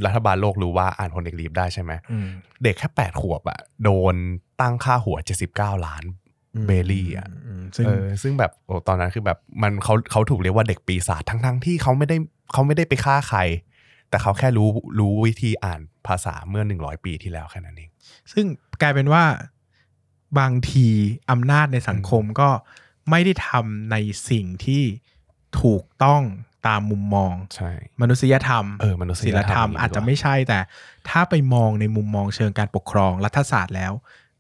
[0.06, 2.28] รัฐบาลโลกรู้ว่าอ่านโพเนกลีฟได้ใช่ไหมอืม
[2.63, 4.15] เด็กแค่แปดขวบอะโดน
[4.62, 5.17] ตั้งค่าหัว
[5.52, 6.04] 79ล้าน
[6.67, 7.28] เบลลี่อะอื
[7.62, 12.17] มซึ่งเออซึ่งแบบโอ้ตอนนั้นคือแบบมันเขาเขาถูกเรียกว่าเด็กปีศาจทั้งทั้งๆที่เขาไม่ได้
[12.54, 13.39] เขาไม่ได้ไปฆ่าใคร
[14.10, 17.89] แต่เขาแค่รู้รู้วิธีอ่านภาษาเมื่อ100ปีที่แล้วแค่นั้นเอง
[18.34, 18.46] ซึ่ง
[18.82, 19.24] กลายเป็นว่า
[20.39, 20.88] บางที
[21.32, 22.50] อำนาจในสังคมก็
[23.10, 23.96] ไม่ได้ทำใน
[24.30, 24.84] สิ่งที่
[25.62, 26.24] ถูกต้อง
[26.67, 30.60] ตามมุมมองใช่มนุษยธรรมเออมนุษยธรรมศีลธรรมอย่างนี้อาจจะดีกว่าไม่ใช่แต่
[31.10, 33.94] ถ้าไปมองในมุมมองเชิงการปกครองรัฐศาสตร์แล้ว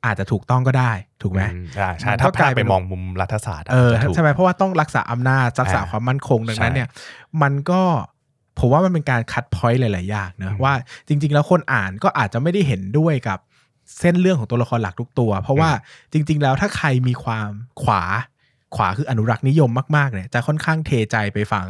[0.05, 6.89] อาจจะถูกต้องก็ได้ถูกไหมอืใช่ใช่มันก็ถ้ากลายถ้าเป็ไปนมองมุมรัฐศาสตร์ะเออจะถูกใช่ไหมเพราะว่าต้องรักษาอำนาจรักษาอ่าความมั่นคงดังนั้นใช่เนี่ย
[7.41, 7.81] มันก็
[8.59, 10.73] ผมว่ามันเป็นการคัดพอยต์หลาย ๆ อย่างเนอะอืมว่า
[11.07, 13.39] จริง ๆ แล้วคนอ่านก็อาจจะไม่ได้เห็นด้วยกับ
[13.99, 15.69] เส้นเรื่องของตัวละครหลักทุกตัว เพราะว่า
[16.13, 17.49] จริง ๆ แล้วถ้าใครมีความ
[17.83, 18.03] ขวา
[18.75, 21.67] ขวาคืออนุรักษ์นิยมมากๆเนี่ยจะค่อนข้างเทใจไปฟัง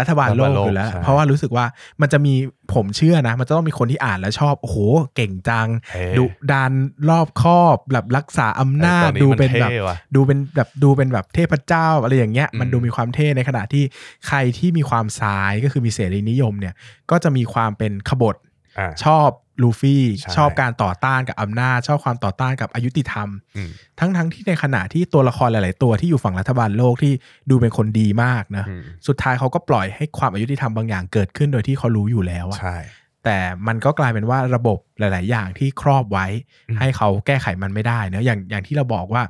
[0.00, 1.66] รัฐบาลโลกอยู่แล้ว เพราะว่ารู้สึกว่า
[2.00, 2.34] มันจะมี
[2.74, 4.76] ผมเชื่อนะ มันจะต้องมีคนที่อ่านแล้วชอบโอ้โห
[5.16, 6.72] เก่งจังเออดุดัน
[7.10, 13.84] รอบคอบแบบรักษาอำนาจเออตอนนี้ดูมันเป็นแบบเท่ว่ะดูเป็นแบบดูเป็นแบบเทพเจ้าอะไรอย่างเงี้ยอืมมันดูมีความเท่ในขณะที่
[14.26, 16.74] ใครที่มีความซ้ายก็คือมีเสรีนิยมเนี่ย
[17.10, 18.36] ก็จะมีความเป็นขบฏ
[18.78, 19.28] อ่าชอบ
[19.62, 27.12] ลูฟี่ใช่ชอบการต่อต้านกับอำนาจ ชอบความต่อต้านกับอายุติธรรมอืมทั้งทั้งที่ในขณะที่ตัวละครหลาย ๆ ตัวที่อยู่ฝั่งรัฐบาลโลกที่
[27.50, 32.76] ดูเป็นคนดีมากนะอืมสุดท้ายเขาก็ปล่อยให้ความอายุติธรรมบางอย่างเกิดขึ้นโดยที่เขารู้อยู่แล้วอะใช่
[33.24, 36.26] แต่มันก็กลายเป็นว่าระบบหลาย ๆ อย่างที่ครอบไว้
[36.68, 39.22] อืมให้เขาแก้ไขมันไม่ได้เนอะอย่างอย่างที่เราบอกว่า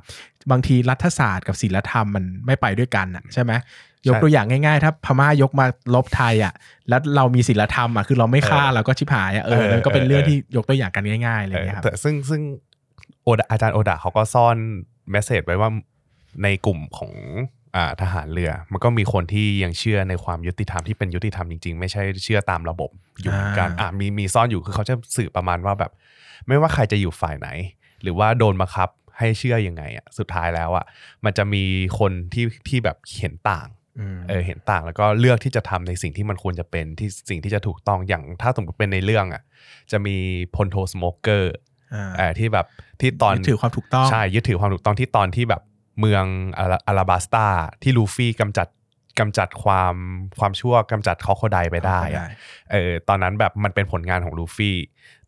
[0.51, 3.51] บางทีรัฐศาสตร์กับศีลธรรมมันไม่ไปด้วยกันอะใช่ไหม
[4.07, 6.53] ยกตัวอย่างง่ายๆ ถ้าพม่ายกมาลบไทยอะ
[6.89, 12.41] แล้วเรามีศีลธรรมอะคือเราไม่ฆ่าเราก็ชิบหายอะเออมันก็เป็นเรื่องที่ยกตัวอย่างกันง่ายๆอะไรอย่างเงี้ยครับแต่ซึ่งซึ่ง
[13.23, 14.57] โอดะอาจารย์โอดะเขาก็ซ่อน
[15.11, 15.69] เมสเซจไว้ว่า
[16.43, 17.13] ในกลุ่มของ
[17.75, 22.89] อ่าทหารเรือ มันก็มีคนที่ยังเชื่อในความยุติธรรมที่เป็นยุติธรรมจริงๆ ไม่ใช่เชื่อตามระบบ
[23.21, 25.91] อยู่เหมือนกันอ่าอ่ามีมีซ่อนอยู่คือเขาจะสื่อประมาณว่าแบบ
[26.47, 27.49] ไม่ว่าใครจะอยู่ฝ่ายไหน
[28.01, 30.85] หรือว่าโดนบังคับให้เชื่อยังไงอะสุดท้ายแล้วอะ
[31.25, 31.63] มันจะมี
[31.99, 33.69] คนที่ที่แบบเห็นต่างม
[34.29, 39.43] เออเห็นต่างแล้วก็เลือกที่จะทำในสิ่งที่มันควรจะเป็นที่สิ่งที่จะถูกต้องอย่างถ้าสมมติเป็นในเรื่องอะ
[39.91, 40.17] จะมี
[40.55, 41.53] พลโทสโมเกอร์
[41.93, 42.65] อ่าเออที่แบบ
[43.01, 45.61] ที่ตอนยึดถือความถูกต้องใช่ยึดถือความถูกต้องที่ตอนที่แบบ
[45.99, 46.25] เมือง
[46.59, 47.47] อาราอาราบาสตา
[47.83, 48.67] ที่ลูฟี่กำจัด
[49.19, 49.95] กำจัดความ
[50.39, 52.25] ความชั่วกำจัดคอโคไดไปได้อะ
[52.71, 54.77] เออตอนนั้นแบบมันเป็นผลงานของลูฟี่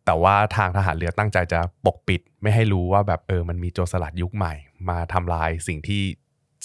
[0.04, 4.54] แต่ว่าทางทหารเรือตั้งใจจะปกปิด ไม่ให้รู้ว่าแบบเออมันมีโจรสลัดยุคใหม่
[4.88, 6.02] มาทำลายสิ่งที่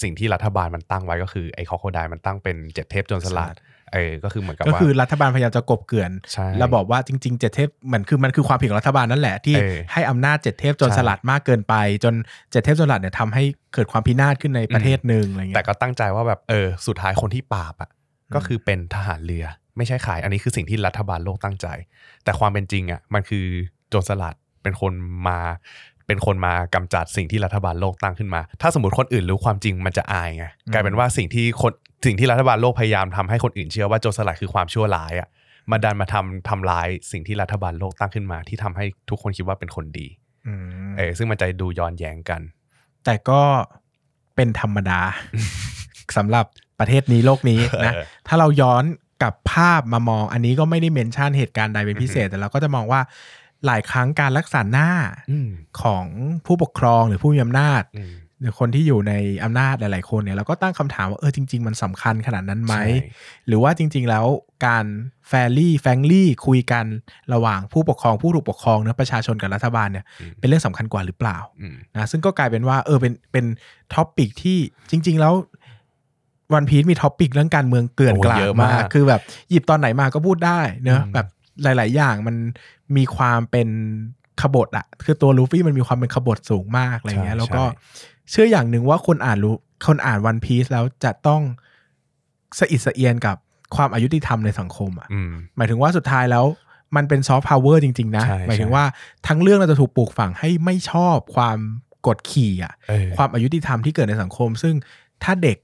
[0.04, 3.56] สิ่งที่รัฐบาลมันตั้งไว้ก็คือไอ้คอโคไดมันตั้งเป็นเจ็ดเทพโจรสลัด
[3.94, 12.14] เออก็คือเหมือนกับก็ว่าคือรัฐบาลพยายามจะกบเกลื่อนใช่แล้วบอกว่าจริงๆเจ็ดเทพเหมือนคือมันคือความผิดของรัฐบาลนั่นแหละที่เออให้อำนาจเจ็ดเทพโจรใช่สลัดมากเกินไป จน
[12.52, 19.46] เจ็ดเทพโจรสลัดเนี่ยทำให้เกิดความพินาศขึ้นในประเทศหนึ่งอะไรเงี้ยแต่ก็ตั้งใจว่าแบบเออสุดท้ายคนที่ปราบอะอืมก็คือเป็นทหารเรือ
[19.78, 21.68] ไม่ใช่ขายอันนี้คือสิ่งที่รัฐบาลโลกตั้งใจ
[22.24, 23.46] แต่ความเป็นจริงอะมันคือ
[23.90, 24.94] โจรสลัดเป็นคน
[25.28, 25.40] มา
[26.08, 31.72] เป็นคนมากำจัดสิ่งที่รัฐบาลโลกตั้งขึ้นมา ถ้าสมมติคนอื่นรู้ความจริงมันจะอายไงกลายเป็นว่าสิ่งที่คน
[32.06, 35.30] สิ่งที่รัฐบาลโลกพยายามทำให้คนอื่นเชื่อว่าโจรสลัดคือความชั่วร้ายอะ
[35.72, 40.08] มาดันมาทำทำลายสิ่งที่รัฐบาลโลกตั้งขึ้นมา ที่ทำให้ทุกคนคิดว่าเป็นคนดี
[40.48, 40.54] อื
[40.90, 42.42] มเออซึ่งมันจะดูย้อนแย้งกัน
[43.06, 43.42] แต่ก็
[44.36, 45.02] เป็นธรรมดา
[46.18, 46.46] สำหรับ
[46.80, 48.84] ประเทศนี้โลกนี้นะเออถ้าเราย้อน
[49.22, 53.02] กลับภาพมามอง อันนี้ก็ไม่ได้เมนชั่นเหตุการณ์ใดเป็นพิเศษ แต่เราก็จะมองว่า
[53.66, 54.90] หลายครั้งการรักษาหน้า
[55.32, 55.50] อืม
[55.82, 56.06] ของ
[56.46, 62.88] ผู้ปกครองหรือผู้มีอำนาจอืมหรือคนที่อยู่ในอำนาจหลาย ๆ คนเนี่ยเราก็ตั้งคำถามว่าเออจริง ๆ มันสำคัญขนาดนั้นไหมใช่
[63.48, 64.26] หรือว่าจริง ๆ แล้ว
[64.66, 64.86] การ
[65.28, 66.86] แฟรี่แฟงลี่คุยกัน
[67.34, 73.46] ระหว่างผู้ปกครองผู้ถูกปกครองเนะประชาชนกับรัฐบาลเนี่ยอืมเป็นเรื่องสำคัญกว่าหรือเปล่าอืมนะซึ่งก็กลายเป็นว่าเออเป็นเป็น
[73.94, 74.58] topic ที่
[74.92, 75.34] จริง ๆ แล้ว
[76.54, 81.28] วันพี e มี topic เรื่องการเมืองเกลื่อนกลาดโอ้เยอะมากมากคือแบบหยิบตอนไหนมาก็พูดได้เนอะอืมแบบ
[81.64, 82.36] หลาย ๆ อย่างมัน
[82.98, 83.70] มีความเป็น
[84.42, 87.78] ขบฏอะคือตัวลูฟี่มันมีความเป็นขบฏสูงมากอะไรเงี้ยใช่แล้วก็ใช่
[88.30, 89.56] เชื่ออย่างหนึ่งว่าคนอ่านรู้
[89.88, 91.42] คนอ่านวันพี e แล้วจะต้อง
[92.60, 93.36] สะอิดสะเอียนกับ
[93.76, 96.46] ความอยุติธรรมในสังคมอะอืมหมายถึงว่าสุดท้ายแล้ว
[96.96, 98.86] มันเป็นซอฟต์พาวเวอร์จริง ๆ นะใช่หมายถึงใช่ว่า
[99.28, 101.58] ทั้งเรื่องเราจะถูกปลูกฝังให้ไม่ชอบความ
[102.08, 104.76] กดขี่อะเออความอยุติธรรมที่เกิดในสังคม ซึ่ง
[105.24, 105.58] ถ้าเด็ก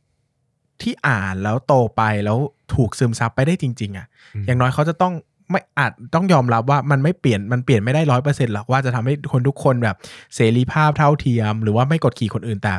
[0.82, 2.38] ที่อ่านแล้วโตไปแล้ว
[2.76, 5.14] ถูกซึมซับไปได้จริง ๆอะอืมอย่างน้อยเขาจะต้อง
[5.50, 9.96] ไม่อาจต้องยอมรับว่ามันไม่เปลี่ยนมันเปลี่ยนไม่ได้ร้อยเปอร์เซ็นต์หรอกว่าจะทำให้คนทุกคนแบบ
[10.36, 12.74] เสรีภาพเท่าเทียม หรือว่าไม่กดขี่คนอื่นแต่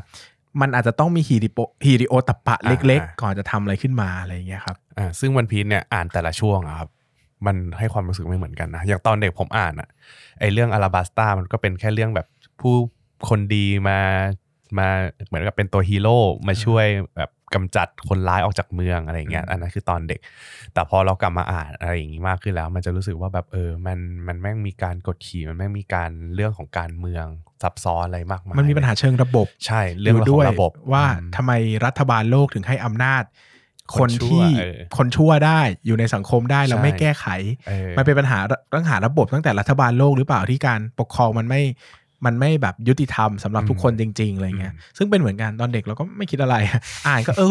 [0.61, 6.89] มันอาจจะต้องมีหิริโอหิริโอตตัปปะเล็ก ๆ ก่อนจะทำอะไรขึ้นมาอะไรอย่างเงี้ยครับอ่าซึ่งวันพี e เนี่ยอ่านแต่ละช่วงอะครับ
[7.47, 9.89] มันให้ความรู้สึกไม่เหมือนกันนะ อย่างตอนเด็กผมอ่านอะ
[10.41, 12.27] ไอเรื่องอาราบัสตามันก็เป็นแค่เรื่องแบบ
[12.61, 12.75] ผู้
[13.29, 13.99] คนดีมา
[14.79, 14.89] มา
[15.27, 20.21] เหมือนกับเป็นตัวฮีโร่มาช่วยแบบกำจัดคนร้ายออกจากเมืองอะไรอย่างเงี้ยอืมอันนั้นคือตอนเด็ก
[20.75, 27.27] แต่พอเรากลับมาอ่านอะไรอย่างงี้มากขึ้นแล้ว มันจะรู้สึกว่าแบบเออมันมันแม่งมีการกดขี่มันแม่งมีการเรื่องของการเมือง
[27.63, 31.53] ซับซ้อนอะไรมากมายมันมีปัญหาเชิงระบบ ใช่เรื่องยู่ขด้อวงยระบบว่าอืมทำไม
[31.87, 33.25] รัฐบาลโลกถึงให้อำนาจ
[33.95, 37.27] คคนนชั่วที่เออคนชั่วได้อยู่ในสังคมได้แล้วใช่ไม่แก้ไข
[37.69, 38.39] เออมันเป็นปัญหา
[38.75, 41.63] ต้องหาระบบตั้งแต่รัฐบาลโลกหรือเปล่าที่การปกครองมันไม่
[42.27, 46.57] มันไม่แบบยุติธรรมสำหรับอืมทุกคนจริง ๆอะไรเงี้ยอืมซึ่งเป็นเหมือนกันตอนเด็กเราก็ไม่คิดอะไร
[47.07, 47.51] อ่านก็เออ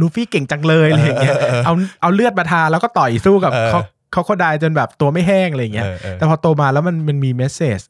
[0.00, 3.80] ลูฟี่เก่งจังเลยอะไรอย่างเงี้ยเออเออเอาเอาเลือดมาทาแล้วก็ต่อยสู้กับเออเขา
[4.12, 7.80] เขาเขาได้จนแบบตัวไม่แห้งอะไรเงี้ยเออเออแต่พอโตมาแล้วมันมันมีเมสเซจ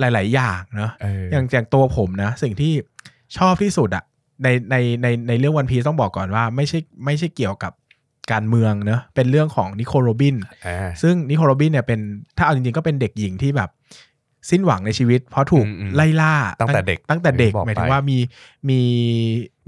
[0.00, 2.72] หลาย ๆ อย่างเนาะเอออย่างอย่างตัวผมนะ สิ่งที่
[3.36, 4.04] ชอบที่สุดอะ
[4.42, 7.72] ในในในในเรื่องวันพีซต้องบอกก่อนว่าไม่ใช่ไม่ใช่เกี่ยวกับ
[8.32, 12.00] การเมืองเนอะเป็นเรื่องของนิโคลโรบินอ่าซึ่งนิโคลโรบินเนี่ยเป็น
[12.36, 13.70] ถ้าเอาจริง ๆ ก็เป็นเด็กหญิงที่แบบ
[14.50, 18.18] สิ้นหวังในชีวิต เพราะถูกอืมอืมไล่ล่าตั้งแต่เด็กตั้งแต่เด็กอย่างที่บอกหมายถึไปงว่ามี
[18.68, 18.80] มี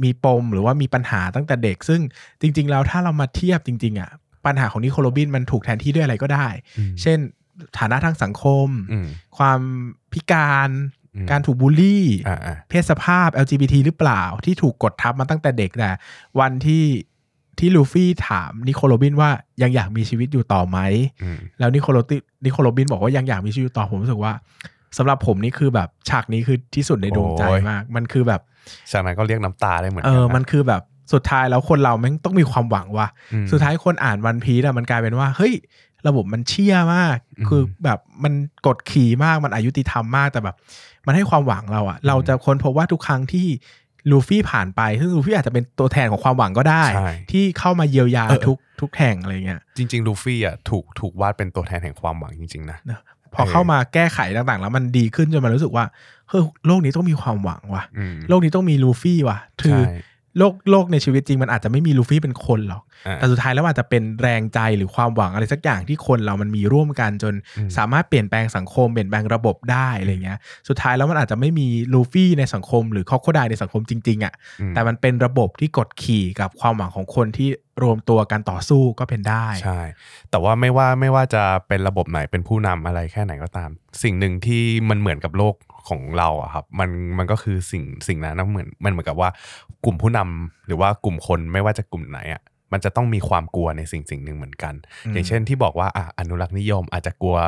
[0.02, 2.00] มีปมหรือว่ามีปัญหาตั้งแต่เด็ก ซึ่ง
[2.40, 4.10] จริง ๆ แล้วถ้าเรามาเทียบจริง ๆอะ
[4.46, 6.46] ปัญหาของนิโคโรบินมันถูกแทนที่ด้วยอะไรก็ได้
[6.78, 7.18] อืมเช่น
[7.78, 9.06] ฐานะทางสังคมอืม
[9.38, 9.60] ความ
[10.12, 10.70] พิการ
[11.14, 15.90] อืมการถูกบูลลี่อ่าอ่าเพศสภาพ LGBT หรือเปล่าที่ถูกกดทับมาตั้งแต่เด็กแต่
[16.40, 16.84] วันที่
[17.58, 19.30] ที่ลูฟี่ถามนิโคโรบินว่า
[19.62, 20.78] ยังอยากมีชีวิตอยู่ต่อไหม
[21.22, 24.32] อืมแล้วนิโคลโรตินิโคลโรบินบอกว่ายังอยากมีชีวิตอยู่ต่อผมรู้สึกว่า
[24.98, 28.40] สำหรับผมนี่คือแบบฉากนี้คือที่สุดในดวงใจโอ้ยมาก มันคือแบบ
[28.92, 35.54] จากนั้นก็เรียกน้ำตาได้เหมือนเอกัอนะมันคือแบบสุดท้ายแล้วคนเราแม่งต้องมีความหวังว่ะอืมสุดท้ายคนอ่านวันพีซอะมันกลายเป็นว่าเฮ้ย
[36.08, 38.32] ระบบมันเชี่ยมากอืมคือแบบมัน
[38.66, 40.56] กดขี่มากมันอายุติธรรมมากแต่แบบ
[41.06, 43.46] มันให้ความหวังเราอะเราจะค้นพบว่าทุกครั้งที่
[44.10, 52.78] ลูฟี่ผ่านไป ซึ่งลูฟี่อาจจะเป็นตัวแทนของความหวังก็ได้ใช่ที่เข้ามาเยียวยาเออทุกทุกแห่งอะไรเงี้ยจริง ๆ ลูฟี่อะถูกถูกวาดเป็นตัวแทนแห่งความหวังจริง ๆ นะ
[53.34, 55.84] พอเข้ามาแก้ไขต่างๆ แล้วมันดีขึ้นจนมันรู้สึกว่า
[56.28, 59.94] เฮ้ยโลกนี้ต้องมีความหวังว่ะอืมโลกนี้ต้องมีลูฟี่ว่ะ คือใช่
[60.38, 77.48] โลกโลกในชีวิตจริงมันอาจจะไม่มีลูฟี่เป็นคนหรอกอ่าแต่สุดท้ายแล้วมันอาจจะเป็นแรงใจหรือความหวังอะไรสักอย่างที่คนเรามันมีร่วมกันจนอืมสามารถเปลี่ยนแปลงสังคมเปลี่ยนแปลงระบบได้อะไรเงี้ย สุดท้ายแล้วมันอาจจะไม่มีลูฟี่ในสังคม หรือคอกโคไดในสังคมจริงๆอะ่ะอืมแต่มันเป็นระบบที่กดขี่กับความหวังของคนที่
[77.82, 79.80] รวมตัวกันต่อสู้ก็เป็นได้ ใช่
[80.30, 83.70] แต่ว่าไม่ว่าไม่ว่าจะเป็นระบบไหนเป็นผู้นำอะไรแค่ไหนก็ตาม
[84.02, 85.54] สิ่งหนึ่งที่มันเหมือนกับโลก
[85.88, 89.30] ของเราอะครับมันมันก็คือสิ่งสิ่งนั้นนะเหมือนมันเหมือนกับว่า
[89.84, 94.74] กลุ่มผู้นำหรือว่ากลุ่มคนไม่ว่าจะกลุ่มไหนอะมันจะต้องมีความกลัวในสิ่งสิ่งหนึ่งเหมือนกัน
[95.06, 97.38] อืมอย่างเช่นที่บอกว่าอะอนุรักษ์นิยมอาจจะกลัว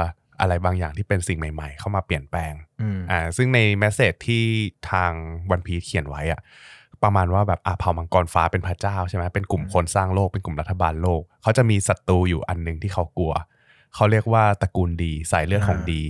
[0.40, 4.44] อะไรบางอย่างที่เป็นสิ่งใหม่ ๆ เข้ามาเปลี่ยนแปลงอืมอ่าซึ่งในแมสเซจที่
[4.90, 5.12] ทาง
[5.50, 6.40] วันพีเขียนไว้อะ
[7.02, 13.32] ประมาณว่าแบบอ่าเผ่ามังกรฟ้าเป็นพระเจ้าใช่ไหมเป็นกลุ่มคนสร้างโลกเป็นกลุ่มรัฐบาลโลก เขาจะมีศัตรูอยู่อันหนึ่งที่เขากลัว
[13.94, 16.02] เขาเรียกว่าตระกูลดีสายเลือดของอ่าดี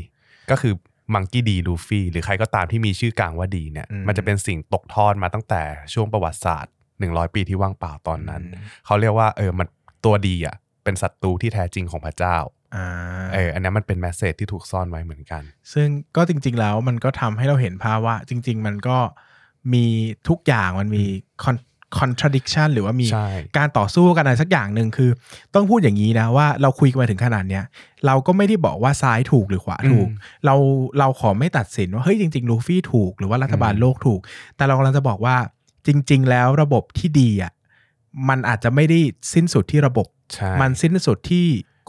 [0.51, 0.75] ก็คือ
[1.15, 6.73] มังกี้ดีลูฟี่หรือใครก็ตามที่มีชื่อกลางว่าดีเนี่ยอืมมันจะเป็นสิ่งตกทอดมาตั้งแต่ช่วงประวัติศาสตร์
[7.03, 9.67] 100 ปีที่ว่างเปล่าตอนนั้นอืมเขาเรียกว่าเออมัน
[10.05, 12.37] ตัวดีอะเป็นศัตรูที่แท้จริงของพระเจ้า
[12.77, 12.87] อ่า
[13.35, 18.99] เอออันนี้มันเป็นแมสเซจที่ถูกซ่อนไว้เหมือนกัน ซึ่งก็จริง ๆ แล้วมันก็ทำให้เราเห็นภาพว่าจริง ๆ มันก็
[19.73, 19.85] มี
[20.29, 21.05] ทุกอย่างมันมี
[21.45, 21.65] con-
[21.99, 25.11] contradiction หรือว่ามีใช่การต่อสู้กันอะไรสักอย่างหนึ่งคือ
[25.55, 27.65] ต้องพูดอย่างนี้นะว่าเราคุยกันมาถึงขนาดเนี้ย
[28.07, 30.55] เราก็ไม่ได้บอกว่าซ้ายถูกหรือขวาถูกอืมเรา
[30.99, 34.21] เราขอไม่ตัดสินว่าเฮ้ยจริงๆลูฟี่ถูกหรือว่ารัฐบาลอืมโลกถูก
[34.57, 35.37] แต่เรากำลังจะบอกว่า
[35.87, 37.53] จริง ๆ แล้วระบบที่ดีอะ
[38.29, 38.99] มันอาจจะไม่ได้
[39.35, 41.47] สิ้นสุดที่ระบบใช่มันสิ้นสุดที่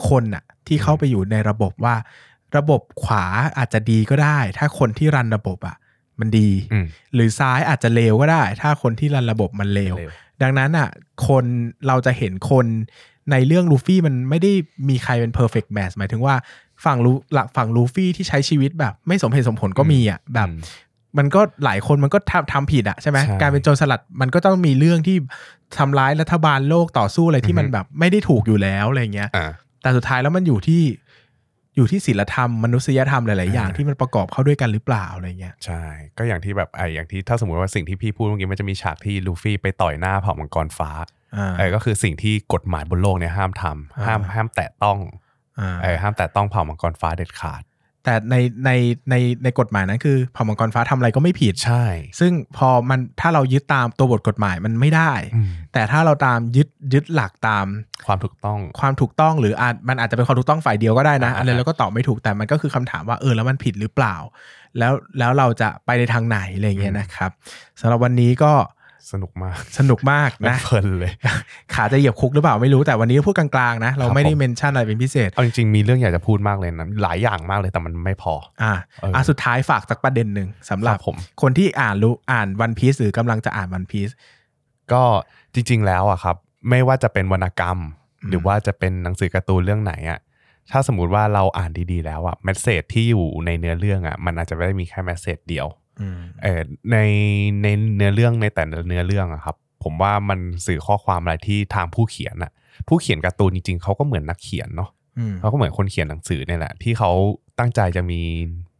[0.09, 1.95] คนอะที่เข้าไปอยู่ในระบบว่า
[2.57, 3.25] ระบบขวา
[3.57, 5.75] อาจจะดีก็ได้ ถ้าคนที่รันระบบอะ
[6.21, 10.89] มันดีอืมหรือซ้ายอาจจะเลวก็ได้ ถ้าคนที่รันระบบมันเลวเลวดังนั้นอะ
[11.27, 11.45] คน
[11.87, 12.65] เราจะเห็นคน
[13.31, 14.51] ในเรื่องลูฟี่มันไม่ได้
[14.89, 16.35] มีใครเป็น perfect match หมายถึงว่า
[16.85, 25.17] ฝั่งลูหลักฝั่งลูฟี่ที่ใช้ชีวิตแบบ ไม่สมเหตุสมผลก็มีอะแบบอืมมันก็หลายคนมันก็ทำทำผิดอะใช่ไหมใช่การเป็นโจรสลัดมันก็ต้องมีเรื่องที่
[25.77, 29.49] ทำร้ายรัฐบาลโลกต่อสู้อะไรที่มันอือฮึแบบไม่ได้ถูกอยู่แล้วอะไรเงี้ยอ่า
[29.81, 30.81] แต่สุดท้ายแล้วมันอยู่ที่
[31.75, 35.83] อยู่ที่ศีลธรรมมนุษยธรรมหลาย ๆ อย่างอ่าที่มันประกอบเข้าด้วยกันหรือเปล่าอะไรเงี้ยใช่
[36.17, 40.91] ก็อย่างที่แบบไออย่างที่ถ้าสมมติว่าสิ่งที่พี่พูดเมื่อกี้มันจะมีฉากที่ลูฟี่ไปต่อยหน้าเผ่ามังกรฟ้า
[41.37, 44.97] อ่าเออก็คือสิ่งที่กฎหมายบนโลกเนี่ยห้ามทำห้ามอ่าห้ามแตะต้อง
[45.59, 47.61] อ่าเออห้ามแต่ต้องเผ่ามังกรฟ้าเด็ดขาด
[48.03, 48.35] แต่ใน
[48.65, 48.71] ใน
[49.09, 51.83] ในในกฎหมายนั้นคือเผ่ามังกรฟ้าทำอะไรก็ไม่ผิดใช่
[52.19, 57.65] ซึ่งพอมันถ้าเรายึดตามตัวบทกฎหมายมันไม่ได้อืมแต่ถ้าเราตามยึดยึดหลักตาม
[58.07, 64.15] ความถูกต้องความถูกต้องหรืออาจมันอาจจะเป็นความถูกต้องฝ่ายเดียวก็ได้นะอ่าอะไรแล้วก็ตอบไม่ถูกแต่มันก็คือคำถามว่าเออแล้วมันผิดหรือเปล่า
[64.77, 67.31] แล้วแล้วเราจะไปในทางไหนอะไรเงี้ยนะครับ
[67.79, 68.53] สำหรับวันนี้ก็
[69.11, 71.11] สนุกมาก สนุกมากนะเพลินเลย
[71.73, 84.09] ขาจะเหยียบคุกหรือเปล่าไม่รู้แต่วันนี้พูดกลางๆนะ เราครับไม่ได้ผมเมนชั่นอะไรเป็นพิเศษ เอาจริงๆ มีเรื่องอยากจะพูดมากเลยนะ หลายอย่างมากเลยแต่มันไม่พอ อ่าเอออ่อะสุดท้ายฝากสักประเด็นหนึ่งสำหรับครับผมคนที่อ่านรู้อ่านวันพีซหรือกำลังจะอ่านวันพีซ
[84.91, 85.03] ก็
[85.53, 86.35] จริง ๆ แล้วอะครับ
[86.69, 87.77] ไม่ว่าจะเป็นวรรณกรรม
[88.21, 90.19] อืมหรือว่าจะเป็นหนังสือการ์ตูนเรื่องไหนอะ
[90.71, 95.78] ถ้าสมมติว่าเราอ่านดีๆ แล้วอะ message ที่อยู่ในเนื้อเรื่องอะมันอาจจะไม่ได้มีแค่ message เดียวอืม
[96.43, 96.97] เออใน
[97.63, 102.51] ในเนื้อเรื่องในแต่ละเนื้อเรื่องอะครับ ผมว่ามันสื่อข้อความอะไรที่ทางผู้เขียนอะ
[102.87, 107.11] ผู้เขียนการ์ตูนจริงๆเขาก็เหมือนนักเขียนเนาะอืมเขาก็เหมือนคนเขียนหนังสือเนี่ยแหละ ที่เขา
[107.59, 108.21] ตั้งใจจะมี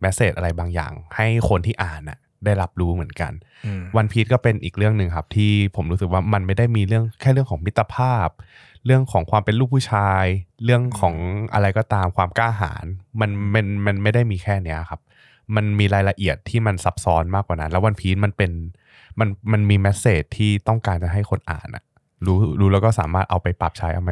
[0.02, 3.32] message อะไรบางอย่าง ให้คนที่อ่านอะได้รับรู้เหมือนกัน
[3.65, 8.29] อืมวันพี e ก็เป็นอีกเรื่องหนึ่งครับ ที่ผมรู้สึกว่ามันไม่ได้มีเรื่องแค่เรื่องของมิตรภาพ
[8.86, 10.25] เรื่องของความเป็นลูกผู้ชาย
[10.65, 11.15] เรื่องของ
[11.53, 12.86] อะไรก็ตามความกล้าหาญ
[13.19, 14.99] มันมันมันไม่ได้มีแค่เนี้ยครับ
[15.56, 18.52] มันมีรายละเอียดที่มันซับซ้อนมากกว่านั้น แล้ววันพี e มันเป็น
[19.20, 21.84] มันมันมี message ที่ต้องการจะให้คนอ่านอะ
[22.26, 24.10] รู้รู้แล้วก็สามารถเอาไปปรับใช้เอาไป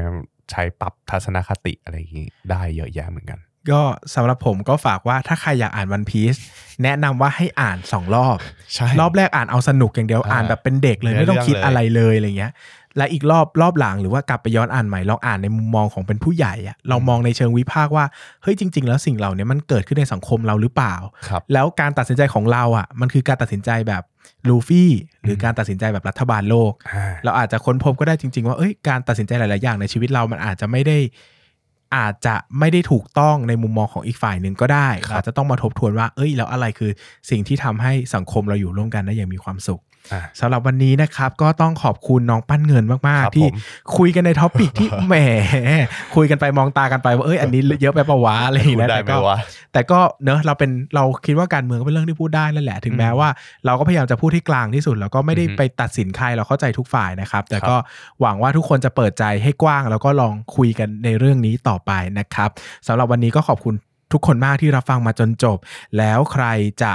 [0.52, 3.40] ใช้ปรับทัศนคติอะไรอย่างนี้ได้เยอะแยะเหมือนกัน
[3.72, 3.82] ก็
[4.16, 6.36] สำหรับผมก็ฝากว่าถ้าใครอยากอ่านวันพีซ
[6.84, 8.38] แนะนำว่าให้อ่านสองรอบ
[8.74, 12.52] ใช่ รอบแรกอ่านเอาสนุกอย่างเดียวอ่าอ่านแบบเป็นเด็กเลยเนื้อไม่ต้องคิดเรื่องเลยอะไรเลยอะไรเงี้ย
[12.98, 18.06] และอีกรอบรอบหลังหรือว่ากลับไปย้อนอ่านใหม่ลองอ่านในมุมมองของเป็นผู้ใหญ่อะลองมองในเชิงวิพากษ์ว่า
[18.44, 20.96] เฮ้ยจริง ๆ แล้วสิ่งเหล่านี้มันเกิดขึ้นในสังคมเราหรือเปล่า
[21.28, 24.04] ครับแล้วการตัดสินใจของเราอะมันคือการตัดสินใจแบบ
[24.48, 24.92] ลูฟี่
[25.24, 30.98] หรือการตัดสินใจแบบรัฐบาลโลกอ่าเราอาจจะค้นพบก็ได้จริง ๆ ว่าเอ้ยการตัดสินใจหลาย ๆ อย่างในชีวิตเรามันอาจจะไม่ได้
[31.98, 36.92] อาจจะไม่ได้ถูกต้องในมุมมองของอีกฝ่ายหนึ่งก็ได้ครับอาจจะต้องมาทบทวนว่า เอ้ย แล้วอะไรคือ
[37.30, 39.86] สิ่งที่ทำให้สังคมเราอยู่ร่วมกันได้อย่างมีความสุขอ่า
[40.40, 43.56] สำหรับวันนี้นะครับ ก็ต้องขอบคุณน้องปั้นเงินมากครับๆที่ผม
[43.98, 45.16] คุยกันใน topic ที่แหม
[46.16, 49.38] คุยกันไปมองตากันไปว่าเอ้ยอันนี้เยอะไปปะวะอะไรอย่างพูดเงี้ยได้แต่ไหมก็วะ
[49.74, 53.30] แต่ก็เนอะเราเป็นเราคิดว่าการเมืองก็เป็นเรื่องที่พูดได้นั่นแหละ ถึงแม้อืมว่า
[53.66, 57.76] เราก็พยายามจะพูดที่กลางที่สุด แล้วก็ไม่ได้อือฮึไปตัดสินใครเราเข้าใจทุกฝ่ายนะครับ แต่ครับก็
[58.22, 62.50] หวังว่าทุกคนจะเปิดใจให้กว้าง แล้วก็ลองคุยกันในเรื่องนี้ต่อไปนะครับ
[62.88, 63.76] สำหรับวันนี้ก็ขอบคุณ
[64.14, 65.58] ทุกคนมากที่รับฟังมาจนจบ
[65.98, 66.46] แล้วใคร
[66.84, 66.94] จะ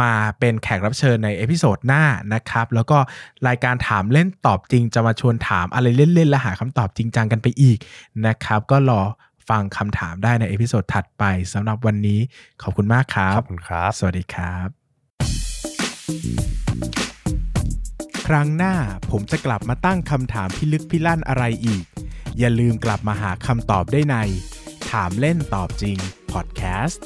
[0.00, 2.98] มาเป็นแขกรับเชิญใน episode หน้านะครับ แล้วก็
[3.48, 7.78] รายการถามเล่นตอบจริงจะมาชวนถามอะไรเล่นๆและหาคำตอบจริงจังกันไปอีก
[8.26, 9.00] นะครับ ก็รอ
[9.48, 12.20] ฟังคำถามได้ใน episode ถัดไปสำหรับวันนี้
[12.62, 14.68] ขอบคุณมากครับ ขอบคุณครับ สวัสดีครับ
[18.26, 18.74] ครั้งหน้า
[19.10, 21.84] ผมจะกลับมาตั้งคำถามพิลึกพิลั่นอะไรอีก
[22.38, 24.16] อย่าลืมกลับมาหาคำตอบได้ใน
[24.90, 25.96] ถามเล่นตอบจริง
[26.32, 27.04] พอดแคสต์